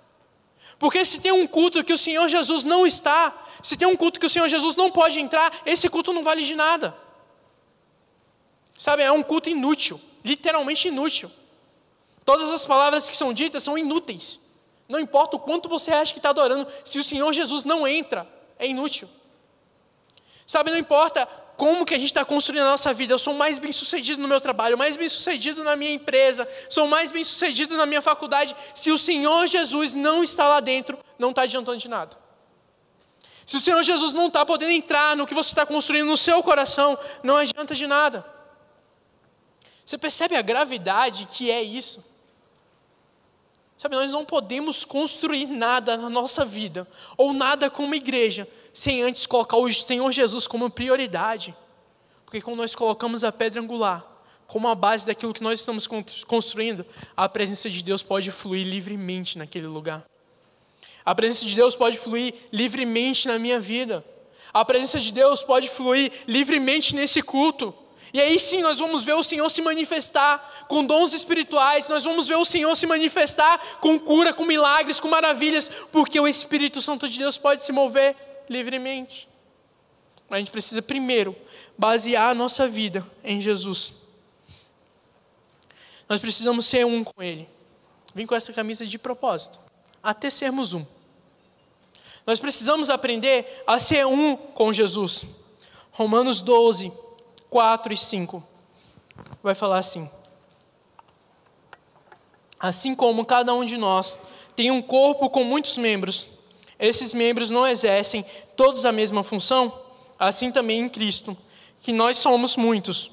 [0.80, 4.22] Porque se tem um culto que o Senhor Jesus não está, se tem um culto
[4.22, 7.07] que o Senhor Jesus não pode entrar, esse culto não vale de nada.
[8.78, 11.32] Sabe, é um culto inútil, literalmente inútil.
[12.24, 14.40] Todas as palavras que são ditas são inúteis.
[14.88, 18.28] Não importa o quanto você acha que está adorando, se o Senhor Jesus não entra,
[18.60, 19.10] é inútil.
[20.46, 23.13] Sabe, não importa como que a gente está construindo a nossa vida.
[23.13, 26.88] Eu sou mais bem sucedido no meu trabalho, mais bem sucedido na minha empresa, sou
[26.88, 28.56] mais bem sucedido na minha faculdade.
[28.76, 32.16] Se o Senhor Jesus não está lá dentro, não está adiantando de nada.
[33.46, 36.44] Se o Senhor Jesus não está podendo entrar no que você está construindo no seu
[36.44, 38.37] coração, não adianta de nada.
[39.88, 42.04] Você percebe a gravidade que é isso?
[43.78, 49.26] Sabe, nós não podemos construir nada na nossa vida, ou nada como igreja, sem antes
[49.26, 51.56] colocar o Senhor Jesus como prioridade.
[52.26, 54.06] Porque quando nós colocamos a pedra angular
[54.45, 55.88] como a base daquilo que nós estamos
[56.26, 60.04] construindo, a presença de Deus pode fluir livremente naquele lugar.
[61.06, 64.04] A presença de Deus pode fluir livremente na minha vida.
[64.54, 67.73] A presença de Deus pode fluir livremente nesse culto.
[68.13, 72.28] E aí sim nós vamos ver o Senhor se manifestar com dons espirituais, nós vamos
[72.28, 77.08] ver o Senhor se manifestar com cura, com milagres, com maravilhas, porque o Espírito Santo
[77.08, 78.15] de Deus pode se mover
[78.50, 79.28] livremente.
[80.30, 81.36] Mas a gente precisa primeiro
[81.78, 83.93] basear a nossa vida em Jesus.
[86.08, 87.48] Nós precisamos ser um com Ele.
[88.15, 89.60] Vim com essa camisa de propósito,
[90.02, 90.86] até sermos um.
[92.26, 95.26] Nós precisamos aprender a ser um com Jesus.
[95.91, 96.91] Romanos 12,
[97.58, 98.43] 4 e 5.
[99.41, 100.08] Vai falar assim:
[102.60, 104.20] Assim como cada um de nós
[104.56, 106.30] tem um corpo com muitos membros,
[106.78, 108.24] esses membros não exercem
[108.56, 109.74] todos a mesma função,
[110.20, 111.36] assim também em Cristo,
[111.82, 113.10] que nós somos muitos,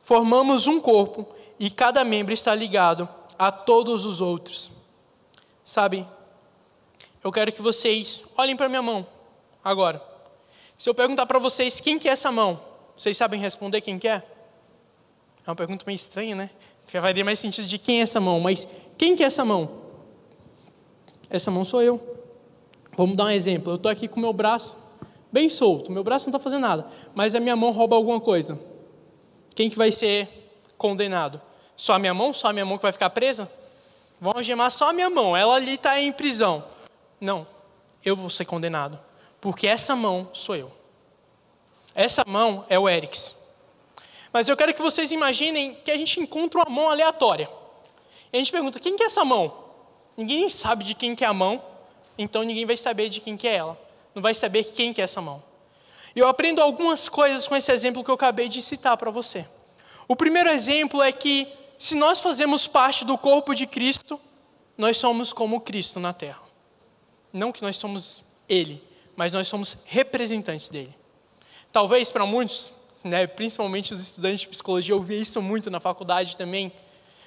[0.00, 1.26] formamos um corpo
[1.58, 4.70] e cada membro está ligado a todos os outros.
[5.64, 6.06] Sabe,
[7.24, 9.04] eu quero que vocês olhem para minha mão
[9.64, 10.00] agora.
[10.78, 14.08] Se eu perguntar para vocês quem que é essa mão, vocês sabem responder quem que
[14.08, 14.24] é?
[15.46, 16.50] É uma pergunta meio estranha, né?
[16.84, 18.66] Faria mais sentido de quem é essa mão, mas
[18.98, 19.70] quem que é essa mão?
[21.30, 22.18] Essa mão sou eu.
[22.96, 23.72] Vamos dar um exemplo.
[23.72, 24.76] Eu estou aqui com o meu braço
[25.30, 25.92] bem solto.
[25.92, 28.58] Meu braço não está fazendo nada, mas a minha mão rouba alguma coisa.
[29.54, 30.28] Quem que vai ser
[30.76, 31.40] condenado?
[31.76, 32.32] Só a minha mão?
[32.32, 33.48] Só a minha mão que vai ficar presa?
[34.20, 35.36] Vão algemar só a minha mão.
[35.36, 36.64] Ela ali está em prisão.
[37.20, 37.46] Não.
[38.04, 38.98] Eu vou ser condenado.
[39.40, 40.77] Porque essa mão sou eu.
[41.98, 43.34] Essa mão é o Erix.
[44.32, 47.50] Mas eu quero que vocês imaginem que a gente encontra uma mão aleatória.
[48.32, 49.52] E a gente pergunta, quem que é essa mão?
[50.16, 51.60] Ninguém sabe de quem que é a mão,
[52.16, 53.76] então ninguém vai saber de quem que é ela.
[54.14, 55.42] Não vai saber quem que é essa mão.
[56.14, 59.44] E eu aprendo algumas coisas com esse exemplo que eu acabei de citar para você.
[60.06, 64.20] O primeiro exemplo é que se nós fazemos parte do corpo de Cristo,
[64.76, 66.42] nós somos como Cristo na terra.
[67.32, 68.80] Não que nós somos Ele,
[69.16, 70.94] mas nós somos representantes dele.
[71.72, 72.72] Talvez para muitos,
[73.04, 76.72] né, principalmente os estudantes de psicologia, eu vi isso muito na faculdade também.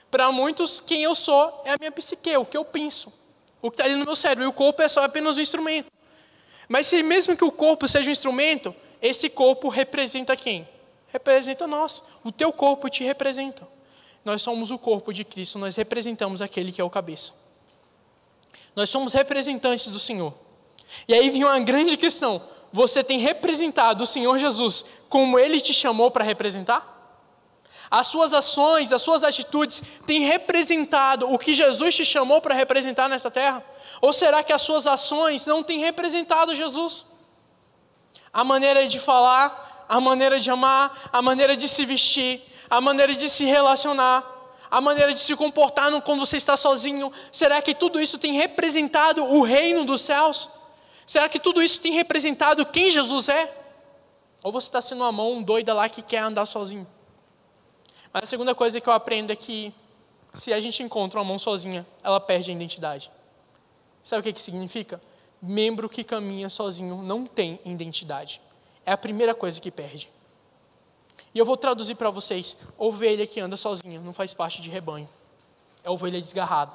[0.10, 3.14] Para muitos, quem eu sou é a minha psique, o que eu penso,
[3.62, 4.44] o que está ali no meu cérebro.
[4.44, 5.92] E o corpo é só apenas um instrumento.
[6.68, 10.68] Mas se mesmo que o corpo seja um instrumento, esse corpo representa quem?
[11.08, 12.04] Representa nós.
[12.24, 13.68] O teu corpo te representa.
[14.24, 17.34] Nós somos o corpo de Cristo, nós representamos aquele que é o cabeça.
[18.76, 20.34] Nós somos representantes do Senhor.
[21.08, 25.74] E aí vem uma grande questão: você tem representado o Senhor Jesus como ele te
[25.74, 26.92] chamou para representar?
[27.90, 33.10] As suas ações, as suas atitudes têm representado o que Jesus te chamou para representar
[33.10, 33.62] nessa terra?
[34.02, 37.06] Ou será que as suas ações não têm representado Jesus?
[38.32, 43.14] A maneira de falar, a maneira de amar, a maneira de se vestir, a maneira
[43.14, 44.24] de se relacionar,
[44.72, 49.26] a maneira de se comportar quando você está sozinho, será que tudo isso tem representado
[49.26, 50.50] o reino dos céus?
[51.12, 53.54] Será que tudo isso tem representado quem Jesus é?
[54.42, 56.88] Ou você está sendo uma mão doida lá que quer andar sozinho?
[58.14, 59.74] Mas a segunda coisa que eu aprendo é que
[60.34, 63.12] se a gente encontra uma mão sozinha, ela perde a identidade.
[64.02, 65.02] Sabe o que, que significa?
[65.42, 68.40] Membro que caminha sozinho não tem identidade.
[68.86, 70.10] É a primeira coisa que perde.
[71.36, 75.10] E eu vou traduzir para vocês: ovelha que anda sozinha não faz parte de rebanho.
[75.84, 76.72] É ovelha desgarrada.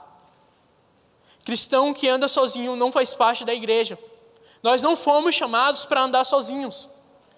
[1.42, 3.98] Cristão que anda sozinho não faz parte da igreja.
[4.62, 6.88] Nós não fomos chamados para andar sozinhos.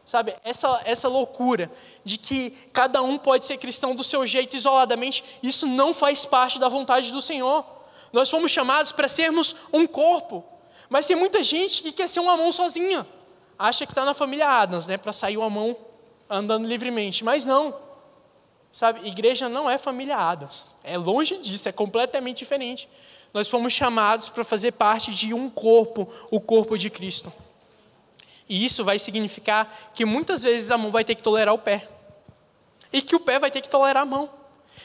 [0.05, 1.71] Sabe, essa, essa loucura
[2.03, 6.59] de que cada um pode ser cristão do seu jeito isoladamente, isso não faz parte
[6.59, 7.63] da vontade do Senhor.
[8.11, 10.43] Nós fomos chamados para sermos um corpo.
[10.89, 13.07] Mas tem muita gente que quer ser uma mão sozinha.
[13.59, 15.77] Acha que está na família Adams, né, para sair uma mão
[16.31, 17.23] andando livremente.
[17.23, 17.75] Mas não.
[18.73, 20.75] Sabe, igreja não é família Adams.
[20.83, 22.89] É longe disso, é completamente diferente.
[23.39, 27.33] Nós fomos chamados para fazer parte de um corpo, o corpo de Cristo.
[28.49, 31.89] E isso vai significar que muitas vezes a mão vai ter que tolerar o pé.
[32.93, 34.29] E que o pé vai ter que tolerar a mão.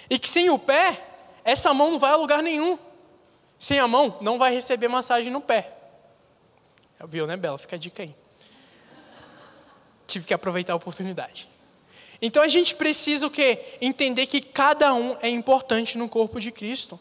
[0.07, 1.03] E que sem o pé,
[1.43, 2.77] essa mão não vai a lugar nenhum.
[3.57, 5.75] Sem a mão, não vai receber massagem no pé.
[7.07, 7.57] Viu, né, Bela?
[7.57, 8.15] Fica a dica aí.
[10.05, 11.49] Tive que aproveitar a oportunidade.
[12.21, 13.79] Então a gente precisa o quê?
[13.81, 16.99] Entender que cada um é importante no corpo de Cristo.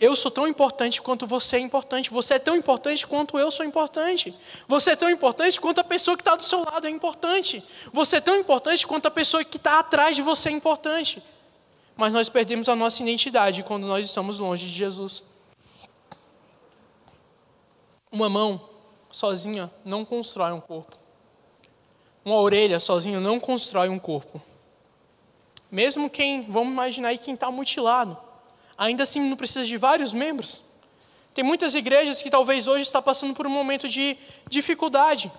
[0.00, 2.10] Eu sou tão importante quanto você é importante.
[2.10, 4.32] Você é tão importante quanto eu sou importante.
[4.68, 7.64] Você é tão importante quanto a pessoa que está do seu lado é importante.
[7.92, 11.20] Você é tão importante quanto a pessoa que está atrás de você é importante.
[11.96, 15.24] Mas nós perdemos a nossa identidade quando nós estamos longe de Jesus.
[18.10, 18.60] Uma mão
[19.10, 20.96] sozinha não constrói um corpo.
[22.24, 24.40] Uma orelha sozinha não constrói um corpo.
[25.68, 28.27] Mesmo quem, vamos imaginar aí quem está mutilado
[28.78, 30.62] ainda assim não precisa de vários membros.
[31.34, 34.16] Tem muitas igrejas que talvez hoje está passando por um momento de
[34.48, 35.30] dificuldade,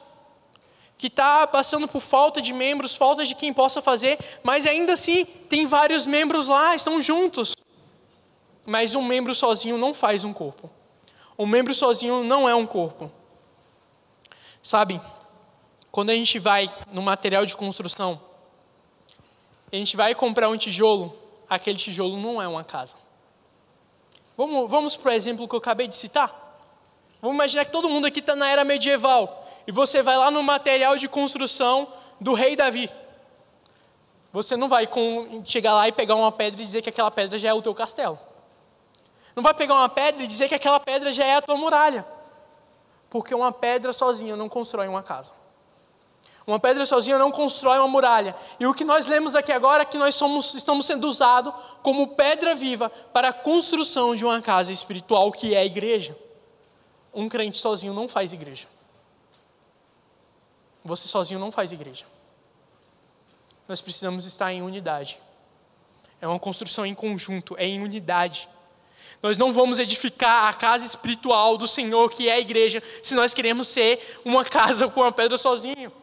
[0.98, 5.24] que está passando por falta de membros, falta de quem possa fazer, mas ainda assim
[5.24, 7.56] tem vários membros lá, estão juntos.
[8.66, 10.70] Mas um membro sozinho não faz um corpo.
[11.38, 13.10] Um membro sozinho não é um corpo.
[14.62, 15.02] Sabe,
[15.90, 18.22] quando a gente vai no material de construção,
[19.72, 21.18] a gente vai comprar um tijolo,
[21.50, 22.96] aquele tijolo não é uma casa.
[24.40, 26.34] Vamos, vamos para o exemplo que eu acabei de citar?
[27.22, 30.42] Vamos imaginar que todo mundo aqui está na era medieval e você vai lá no
[30.42, 32.90] material de construção do rei Davi.
[34.32, 37.38] Você não vai com, chegar lá e pegar uma pedra e dizer que aquela pedra
[37.38, 38.18] já é o teu castelo.
[39.36, 42.08] Não vai pegar uma pedra e dizer que aquela pedra já é a tua muralha.
[43.10, 45.34] Porque uma pedra sozinha não constrói uma casa.
[46.50, 48.36] Uma pedra sozinha não constrói uma muralha.
[48.60, 52.08] E o que nós lemos aqui agora é que nós somos, estamos sendo usados como
[52.08, 56.18] pedra viva para a construção de uma casa espiritual que é a igreja.
[57.14, 58.68] Um crente sozinho não faz igreja.
[60.84, 62.06] Você sozinho não faz igreja.
[63.68, 65.20] Nós precisamos estar em unidade.
[66.20, 68.50] É uma construção em conjunto, é em unidade.
[69.22, 73.36] Nós não vamos edificar a casa espiritual do Senhor, que é a igreja, se nós
[73.36, 75.94] queremos ser uma casa com uma pedra sozinho.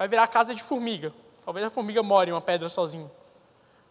[0.00, 1.12] Vai virar casa de formiga.
[1.44, 3.10] Talvez a formiga more em uma pedra sozinho.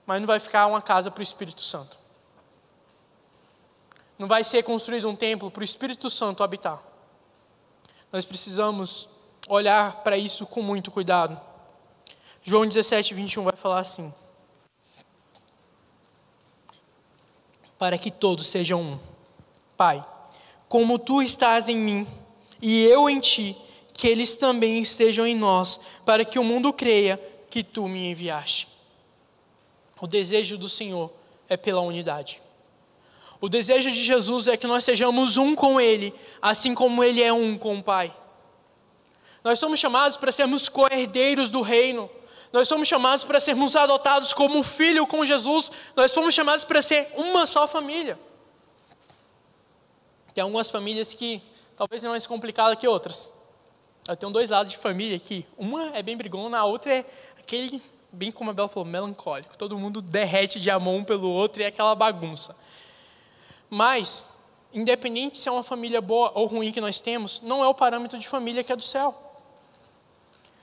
[0.07, 1.99] Mas não vai ficar uma casa para o Espírito Santo.
[4.17, 6.81] Não vai ser construído um templo para o Espírito Santo habitar.
[8.11, 9.07] Nós precisamos
[9.47, 11.39] olhar para isso com muito cuidado.
[12.41, 14.11] João 17, 21 vai falar assim:
[17.77, 18.99] Para que todos sejam um.
[19.77, 20.03] Pai,
[20.67, 22.07] como tu estás em mim
[22.59, 23.55] e eu em ti,
[23.99, 28.65] que eles também estejam em nós, para que o mundo creia que tu me enviaste.
[29.99, 31.12] O desejo do Senhor
[31.49, 32.41] é pela unidade.
[33.41, 37.33] O desejo de Jesus é que nós sejamos um com Ele, assim como Ele é
[37.33, 38.15] um com o Pai.
[39.43, 42.09] Nós somos chamados para sermos co-herdeiros do reino.
[42.53, 45.69] Nós somos chamados para sermos adotados como filho com Jesus.
[45.93, 48.17] Nós somos chamados para ser uma só família.
[50.33, 51.41] Tem algumas famílias que
[51.75, 53.38] talvez não é mais complicada que outras.
[54.07, 55.45] Eu tenho dois lados de família aqui.
[55.57, 57.05] Uma é bem brigona, a outra é
[57.38, 57.81] aquele,
[58.12, 59.57] bem como a Bela falou, melancólico.
[59.57, 62.55] Todo mundo derrete de amor um pelo outro e é aquela bagunça.
[63.69, 64.23] Mas,
[64.73, 68.17] independente se é uma família boa ou ruim que nós temos, não é o parâmetro
[68.17, 69.15] de família que é do céu.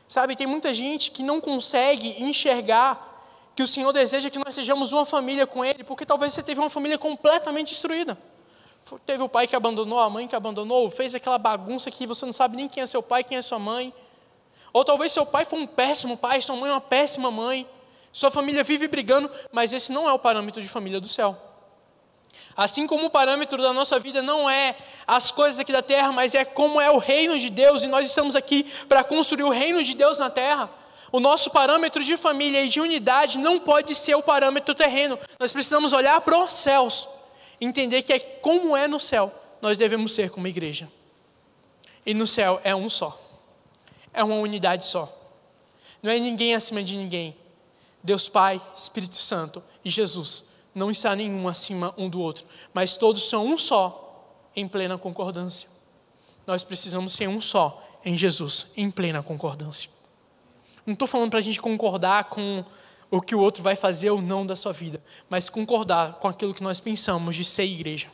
[0.08, 3.14] Sabe, tem muita gente que não consegue enxergar
[3.54, 6.60] que o Senhor deseja que nós sejamos uma família com Ele, porque talvez você teve
[6.60, 8.18] uma família completamente destruída.
[9.04, 12.32] Teve o pai que abandonou, a mãe que abandonou, fez aquela bagunça que você não
[12.32, 13.92] sabe nem quem é seu pai, quem é sua mãe.
[14.72, 17.66] Ou talvez seu pai foi um péssimo pai, sua mãe uma péssima mãe.
[18.12, 21.36] Sua família vive brigando, mas esse não é o parâmetro de família do céu.
[22.56, 26.34] Assim como o parâmetro da nossa vida não é as coisas aqui da terra, mas
[26.34, 29.82] é como é o reino de Deus, e nós estamos aqui para construir o reino
[29.82, 30.70] de Deus na terra.
[31.12, 35.18] O nosso parâmetro de família e de unidade não pode ser o parâmetro terreno.
[35.38, 37.06] Nós precisamos olhar para os céus,
[37.60, 40.88] entender que é como é no céu, nós devemos ser como igreja.
[42.04, 43.20] E no céu é um só,
[44.12, 45.12] é uma unidade só.
[46.02, 47.36] Não é ninguém acima de ninguém.
[48.02, 53.28] Deus Pai, Espírito Santo e Jesus não está nenhum acima um do outro, mas todos
[53.28, 54.02] são um só,
[54.54, 55.68] em plena concordância.
[56.46, 59.90] Nós precisamos ser um só em Jesus, em plena concordância.
[60.86, 62.64] Não estou falando para a gente concordar com
[63.10, 66.54] o que o outro vai fazer ou não da sua vida, mas concordar com aquilo
[66.54, 68.10] que nós pensamos de ser igreja.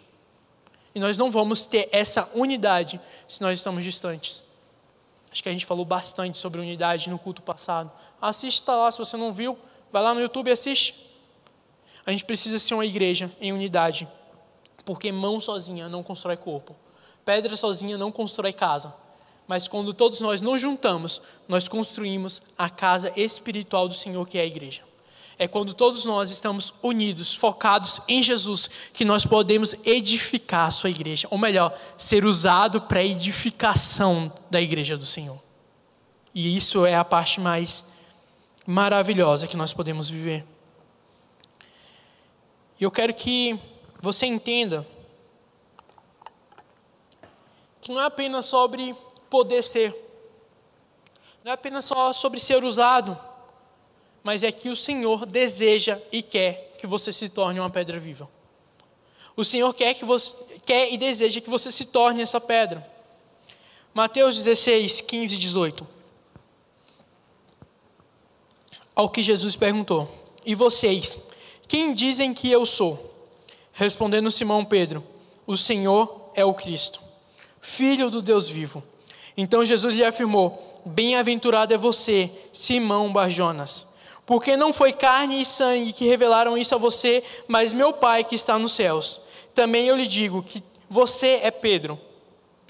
[0.95, 4.47] E nós não vamos ter essa unidade se nós estamos distantes.
[5.31, 7.91] Acho que a gente falou bastante sobre unidade no culto passado.
[8.21, 9.59] Assista lá, se você não viu,
[9.91, 10.95] vai lá no YouTube e assiste.
[12.05, 14.07] A gente precisa ser uma igreja em unidade,
[14.85, 16.77] porque mão sozinha não constrói corpo,
[17.25, 18.93] pedra sozinha não constrói casa.
[19.47, 24.43] Mas quando todos nós nos juntamos, nós construímos a casa espiritual do Senhor, que é
[24.43, 24.83] a igreja.
[25.39, 30.91] É quando todos nós estamos unidos, focados em Jesus, que nós podemos edificar a sua
[30.91, 35.41] igreja, ou melhor, ser usado para a edificação da igreja do Senhor.
[36.35, 37.85] E isso é a parte mais
[38.67, 40.45] maravilhosa que nós podemos viver.
[42.79, 43.59] E eu quero que
[44.01, 44.87] você entenda
[47.81, 48.95] que não é apenas sobre
[49.33, 49.97] poder ser,
[51.43, 53.19] não é apenas só sobre ser usado,
[54.23, 58.29] mas é que o Senhor deseja e quer que você se torne uma pedra viva.
[59.35, 60.35] O Senhor quer que você
[60.67, 62.87] quer e deseja que você se torne essa pedra.
[63.95, 65.89] Mateus 16, 15 e 18.
[68.95, 70.11] Ao que Jesus perguntou:
[70.45, 71.19] E vocês,
[71.67, 73.11] quem dizem que eu sou?
[73.73, 75.03] Respondendo Simão Pedro:
[75.47, 77.01] O Senhor é o Cristo,
[77.63, 78.92] filho do Deus vivo.
[79.37, 83.87] Então Jesus lhe afirmou: Bem-aventurado é você, Simão Barjonas,
[84.27, 88.35] porque não foi carne e sangue que revelaram isso a você, mas meu Pai que
[88.35, 89.21] está nos céus.
[89.55, 91.99] Também eu lhe digo que você é Pedro,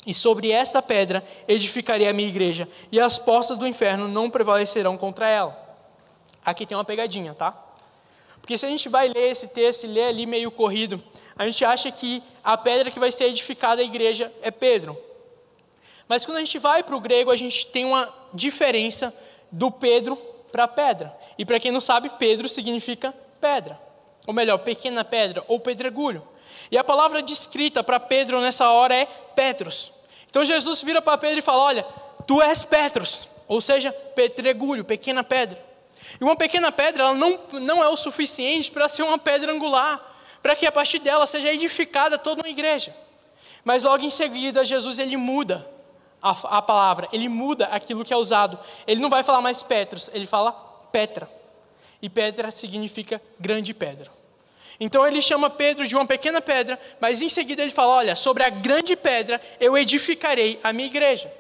[0.07, 4.97] e sobre esta pedra edificarei a minha igreja, e as portas do inferno não prevalecerão
[4.97, 5.59] contra ela.
[6.45, 7.57] Aqui tem uma pegadinha, tá?
[8.41, 11.01] Porque se a gente vai ler esse texto e ler ali meio corrido,
[11.37, 14.99] a gente acha que a pedra que vai ser edificada a igreja é Pedro.
[16.13, 19.15] Mas quando a gente vai para o grego, a gente tem uma diferença
[19.51, 20.15] do Pedro
[20.53, 21.19] para pedra.
[21.39, 23.81] E para quem não sabe, Pedro significa pedra.
[24.27, 26.23] Ou melhor, pequena pedra ou pedregulho.
[26.71, 29.91] E a palavra descrita para Pedro nessa hora é Petros,
[30.29, 31.87] Então Jesus vira para Pedro e fala: Olha,
[32.27, 35.65] tu és Petros, ou seja, pedregulho, pequena pedra.
[36.21, 40.15] E uma pequena pedra, ela não, não é o suficiente para ser uma pedra angular,
[40.43, 42.95] para que a partir dela seja edificada toda uma igreja.
[43.65, 45.72] Mas logo em seguida, Jesus ele muda
[46.23, 48.59] a, a palavra, ele muda aquilo que é usado.
[48.87, 50.53] Ele não vai falar mais Petros, ele fala
[50.93, 51.29] Petra.
[52.01, 54.11] E Petra significa grande pedra.
[54.81, 58.43] Então ele chama Pedro de uma pequena pedra, mas em seguida ele fala: Olha, sobre
[58.43, 61.33] a grande pedra eu edificarei a minha igreja.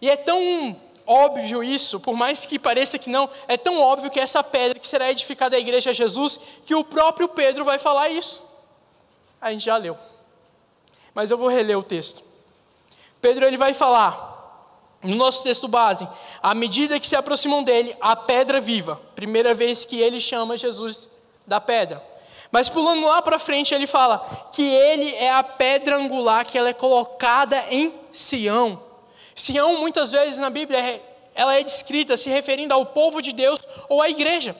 [0.00, 4.20] E é tão óbvio isso, por mais que pareça que não, é tão óbvio que
[4.20, 8.08] essa pedra que será edificada a igreja é Jesus, que o próprio Pedro vai falar
[8.08, 8.42] isso.
[9.40, 9.98] A gente já leu.
[11.14, 12.31] Mas eu vou reler o texto.
[13.22, 14.30] Pedro ele vai falar
[15.02, 16.06] no nosso texto base,
[16.42, 19.00] à medida que se aproximam dele, a pedra viva.
[19.14, 21.08] Primeira vez que ele chama Jesus
[21.46, 22.04] da pedra.
[22.50, 24.18] Mas pulando lá para frente, ele fala
[24.52, 28.82] que ele é a pedra angular que ela é colocada em Sião.
[29.34, 31.02] Sião, muitas vezes na Bíblia, é,
[31.34, 34.54] ela é descrita se referindo ao povo de Deus ou à igreja.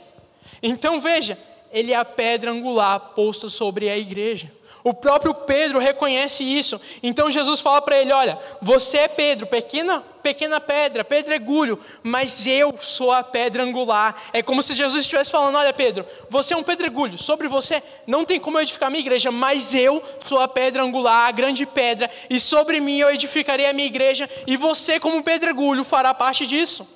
[0.63, 1.39] Então veja,
[1.71, 4.51] ele é a pedra angular posta sobre a igreja.
[4.85, 6.81] O próprio Pedro reconhece isso.
[7.03, 12.77] Então Jesus fala para ele: Olha, você é Pedro, pequena, pequena pedra, pedregulho, mas eu
[12.81, 14.21] sou a pedra angular.
[14.33, 18.25] É como se Jesus estivesse falando: Olha, Pedro, você é um pedregulho, sobre você não
[18.25, 22.11] tem como edificar a minha igreja, mas eu sou a pedra angular, a grande pedra,
[22.29, 26.87] e sobre mim eu edificarei a minha igreja, e você, como pedregulho, fará parte disso.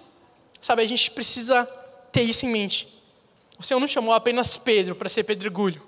[0.61, 1.65] Sabe, a gente precisa
[2.11, 2.89] ter isso em mente.
[3.59, 5.81] O Senhor não chamou apenas Pedro para ser pedregulho.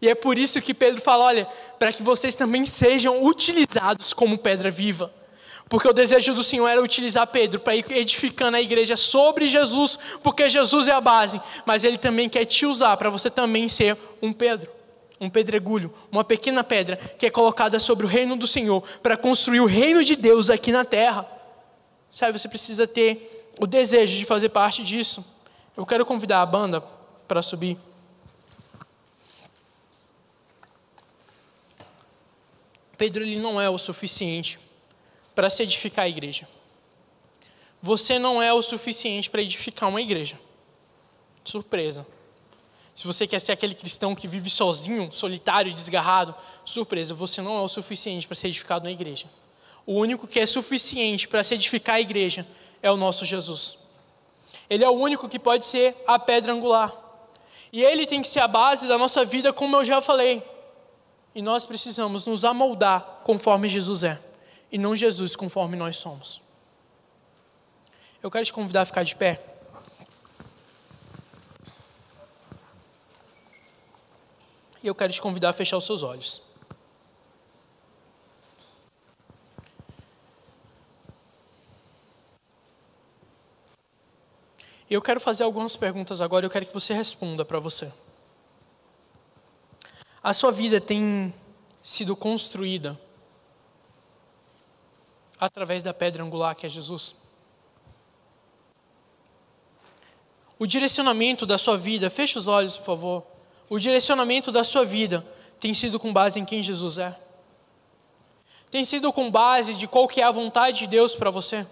[0.00, 4.38] E é por isso que Pedro fala: olha, para que vocês também sejam utilizados como
[4.38, 5.12] pedra viva.
[5.68, 9.98] Porque o desejo do Senhor era utilizar Pedro para ir edificando a igreja sobre Jesus,
[10.22, 13.96] porque Jesus é a base, mas Ele também quer te usar para você também ser
[14.22, 14.70] um Pedro,
[15.20, 19.60] um pedregulho, uma pequena pedra que é colocada sobre o reino do Senhor para construir
[19.60, 21.28] o reino de Deus aqui na terra.
[22.12, 25.24] Sabe, você precisa ter o desejo de fazer parte disso.
[25.76, 26.80] Eu quero convidar a banda
[27.26, 27.76] para subir.
[32.96, 34.58] Pedro ele não é o suficiente
[35.34, 36.48] para se edificar a igreja.
[37.82, 40.38] Você não é o suficiente para edificar uma igreja.
[41.44, 42.06] Surpresa.
[42.94, 46.34] Se você quer ser aquele cristão que vive sozinho, solitário, desgarrado,
[46.64, 49.26] surpresa, você não é o suficiente para ser edificado na igreja.
[49.84, 52.46] O único que é suficiente para se edificar a igreja
[52.82, 53.78] é o nosso Jesus.
[54.68, 56.92] Ele é o único que pode ser a pedra angular.
[57.70, 60.42] E ele tem que ser a base da nossa vida, como eu já falei.
[61.36, 64.18] E nós precisamos nos amoldar conforme Jesus é,
[64.72, 66.40] e não Jesus conforme nós somos.
[68.22, 69.44] Eu quero te convidar a ficar de pé.
[74.82, 76.40] E eu quero te convidar a fechar os seus olhos.
[84.88, 87.92] Eu quero fazer algumas perguntas agora eu quero que você responda para você.
[90.26, 91.32] A sua vida tem
[91.80, 93.00] sido construída
[95.38, 97.14] através da pedra angular que é Jesus?
[100.58, 103.22] O direcionamento da sua vida, feche os olhos, por favor.
[103.70, 105.24] O direcionamento da sua vida
[105.60, 107.16] tem sido com base em quem Jesus é?
[108.68, 111.64] Tem sido com base de qual que é a vontade de Deus para você?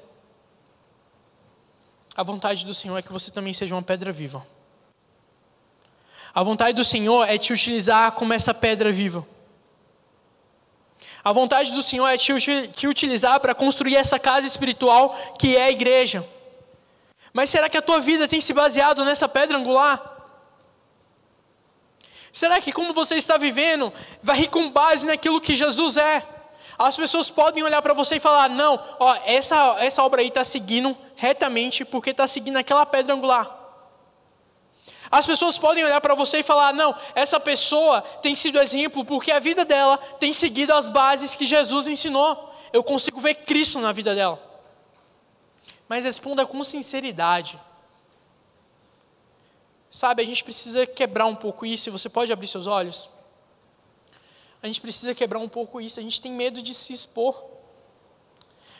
[2.15, 4.47] A vontade do Senhor é que você também seja uma pedra viva.
[6.35, 9.25] A vontade do Senhor é te utilizar como essa pedra viva.
[11.23, 12.33] A vontade do Senhor é te,
[12.69, 16.27] te utilizar para construir essa casa espiritual que é a igreja.
[17.33, 20.13] Mas será que a tua vida tem se baseado nessa pedra angular?
[22.33, 26.27] Será que como você está vivendo, vai com base naquilo que Jesus é?
[26.77, 30.43] As pessoas podem olhar para você e falar: não, ó, essa, essa obra aí está
[30.43, 33.64] seguindo retamente porque está seguindo aquela pedra angular.
[35.15, 39.31] As pessoas podem olhar para você e falar: não, essa pessoa tem sido exemplo porque
[39.31, 42.53] a vida dela tem seguido as bases que Jesus ensinou.
[42.73, 44.43] Eu consigo ver Cristo na vida dela.
[45.89, 47.61] Mas responda com sinceridade.
[49.89, 51.93] Sabe, a gente precisa quebrar um pouco isso.
[51.93, 53.09] Você pode abrir seus olhos?
[54.61, 56.01] A gente precisa quebrar um pouco isso.
[56.01, 57.41] A gente tem medo de se expor.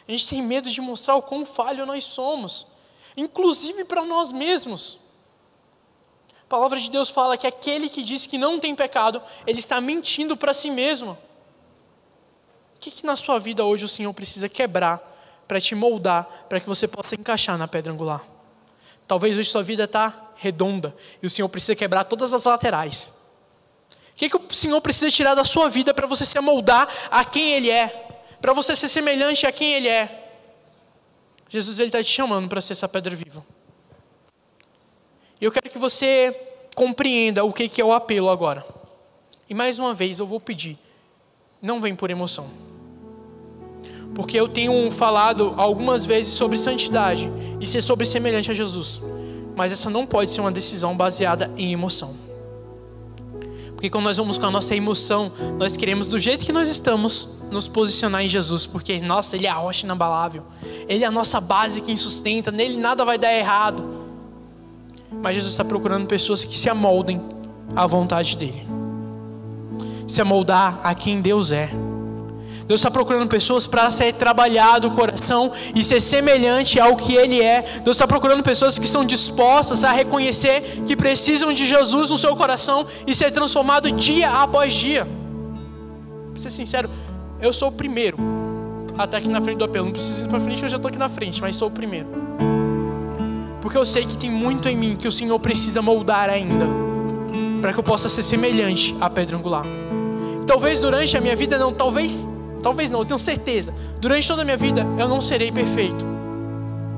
[0.09, 2.67] A gente tem medo de mostrar o quão falho nós somos,
[3.17, 5.04] inclusive para nós mesmos.
[6.55, 10.37] Palavra de Deus fala que aquele que diz que não tem pecado, ele está mentindo
[10.37, 11.19] para si mesmo.
[12.77, 15.03] O que, que na sua vida hoje o Senhor precisa quebrar
[15.49, 18.25] para te moldar, para que você possa encaixar na pedra angular?
[19.05, 23.13] Talvez hoje sua vida está redonda e o Senhor precisa quebrar todas as laterais.
[24.13, 27.25] O que, que o Senhor precisa tirar da sua vida para você se amoldar a
[27.25, 28.21] quem Ele é?
[28.41, 30.31] para você ser semelhante a quem Ele é.
[31.49, 33.45] Jesus está te chamando para ser essa pedra viva.
[35.45, 36.35] E eu quero que você
[36.75, 38.65] compreenda o que, que é o apelo agora.
[39.47, 40.79] E mais uma vez eu vou pedir,
[41.61, 42.47] não vem por emoção.
[44.15, 47.31] Porque eu tenho falado algumas vezes sobre santidade
[47.61, 49.03] e ser sobre semelhante a Jesus.
[49.55, 52.17] Mas essa não pode ser uma decisão baseada em emoção.
[53.75, 57.29] Porque quando nós vamos com a nossa emoção, nós queremos, do jeito que nós estamos,
[57.51, 58.65] nos posicionar em Jesus.
[58.65, 60.43] Porque, nossa, Ele é a rocha inabalável.
[60.89, 62.51] Ele é a nossa base, quem sustenta.
[62.51, 64.04] Nele nada vai dar errado.
[65.23, 67.21] Mas Jesus está procurando pessoas que se amoldem
[67.75, 68.67] à vontade dEle.
[70.07, 71.71] Se amoldar a quem Deus é.
[72.67, 77.43] Deus está procurando pessoas para ser trabalhado o coração e ser semelhante ao que Ele
[77.43, 77.63] é.
[77.83, 82.35] Deus está procurando pessoas que estão dispostas a reconhecer que precisam de Jesus no seu
[82.35, 85.07] coração e ser transformado dia após dia.
[86.31, 86.89] Para ser sincero,
[87.41, 88.17] eu sou o primeiro
[88.97, 89.87] a estar aqui na frente do apelo.
[89.87, 92.09] Não preciso ir para frente, eu já estou aqui na frente, mas sou o primeiro.
[93.65, 96.69] Porque eu sei que tem muito em mim que o Senhor precisa moldar ainda,
[97.61, 99.65] para que eu possa ser semelhante à pedra angular.
[100.47, 102.29] Talvez durante a minha vida, não, talvez
[102.65, 103.75] Talvez não, eu tenho certeza.
[104.01, 106.03] Durante toda a minha vida eu não serei perfeito.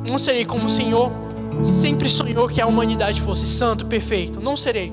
[0.08, 1.10] Não serei como o Senhor
[1.64, 4.40] sempre sonhou que a humanidade fosse santo, perfeito.
[4.40, 4.92] Não serei.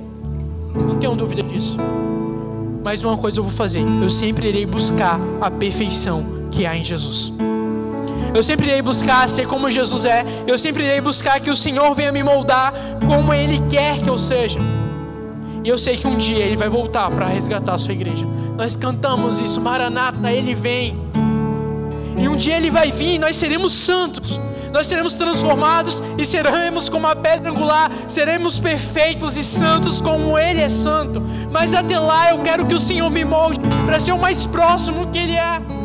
[0.74, 1.78] Não tenho dúvida disso.
[2.84, 6.84] Mas uma coisa eu vou fazer: eu sempre irei buscar a perfeição que há em
[6.84, 7.32] Jesus.
[8.34, 10.26] Eu sempre irei buscar ser como Jesus é.
[10.48, 12.74] Eu sempre irei buscar que o Senhor venha me moldar
[13.06, 14.60] como Ele quer que eu seja.
[15.64, 18.26] E eu sei que um dia Ele vai voltar para resgatar a sua igreja.
[18.58, 21.00] Nós cantamos isso, Maranata, Ele vem.
[22.18, 24.40] E um dia Ele vai vir e nós seremos santos.
[24.74, 30.62] Nós seremos transformados e seremos como a pedra angular, seremos perfeitos e santos como Ele
[30.62, 31.22] é santo.
[31.52, 35.08] Mas até lá eu quero que o Senhor me molde para ser o mais próximo
[35.12, 35.83] que Ele é.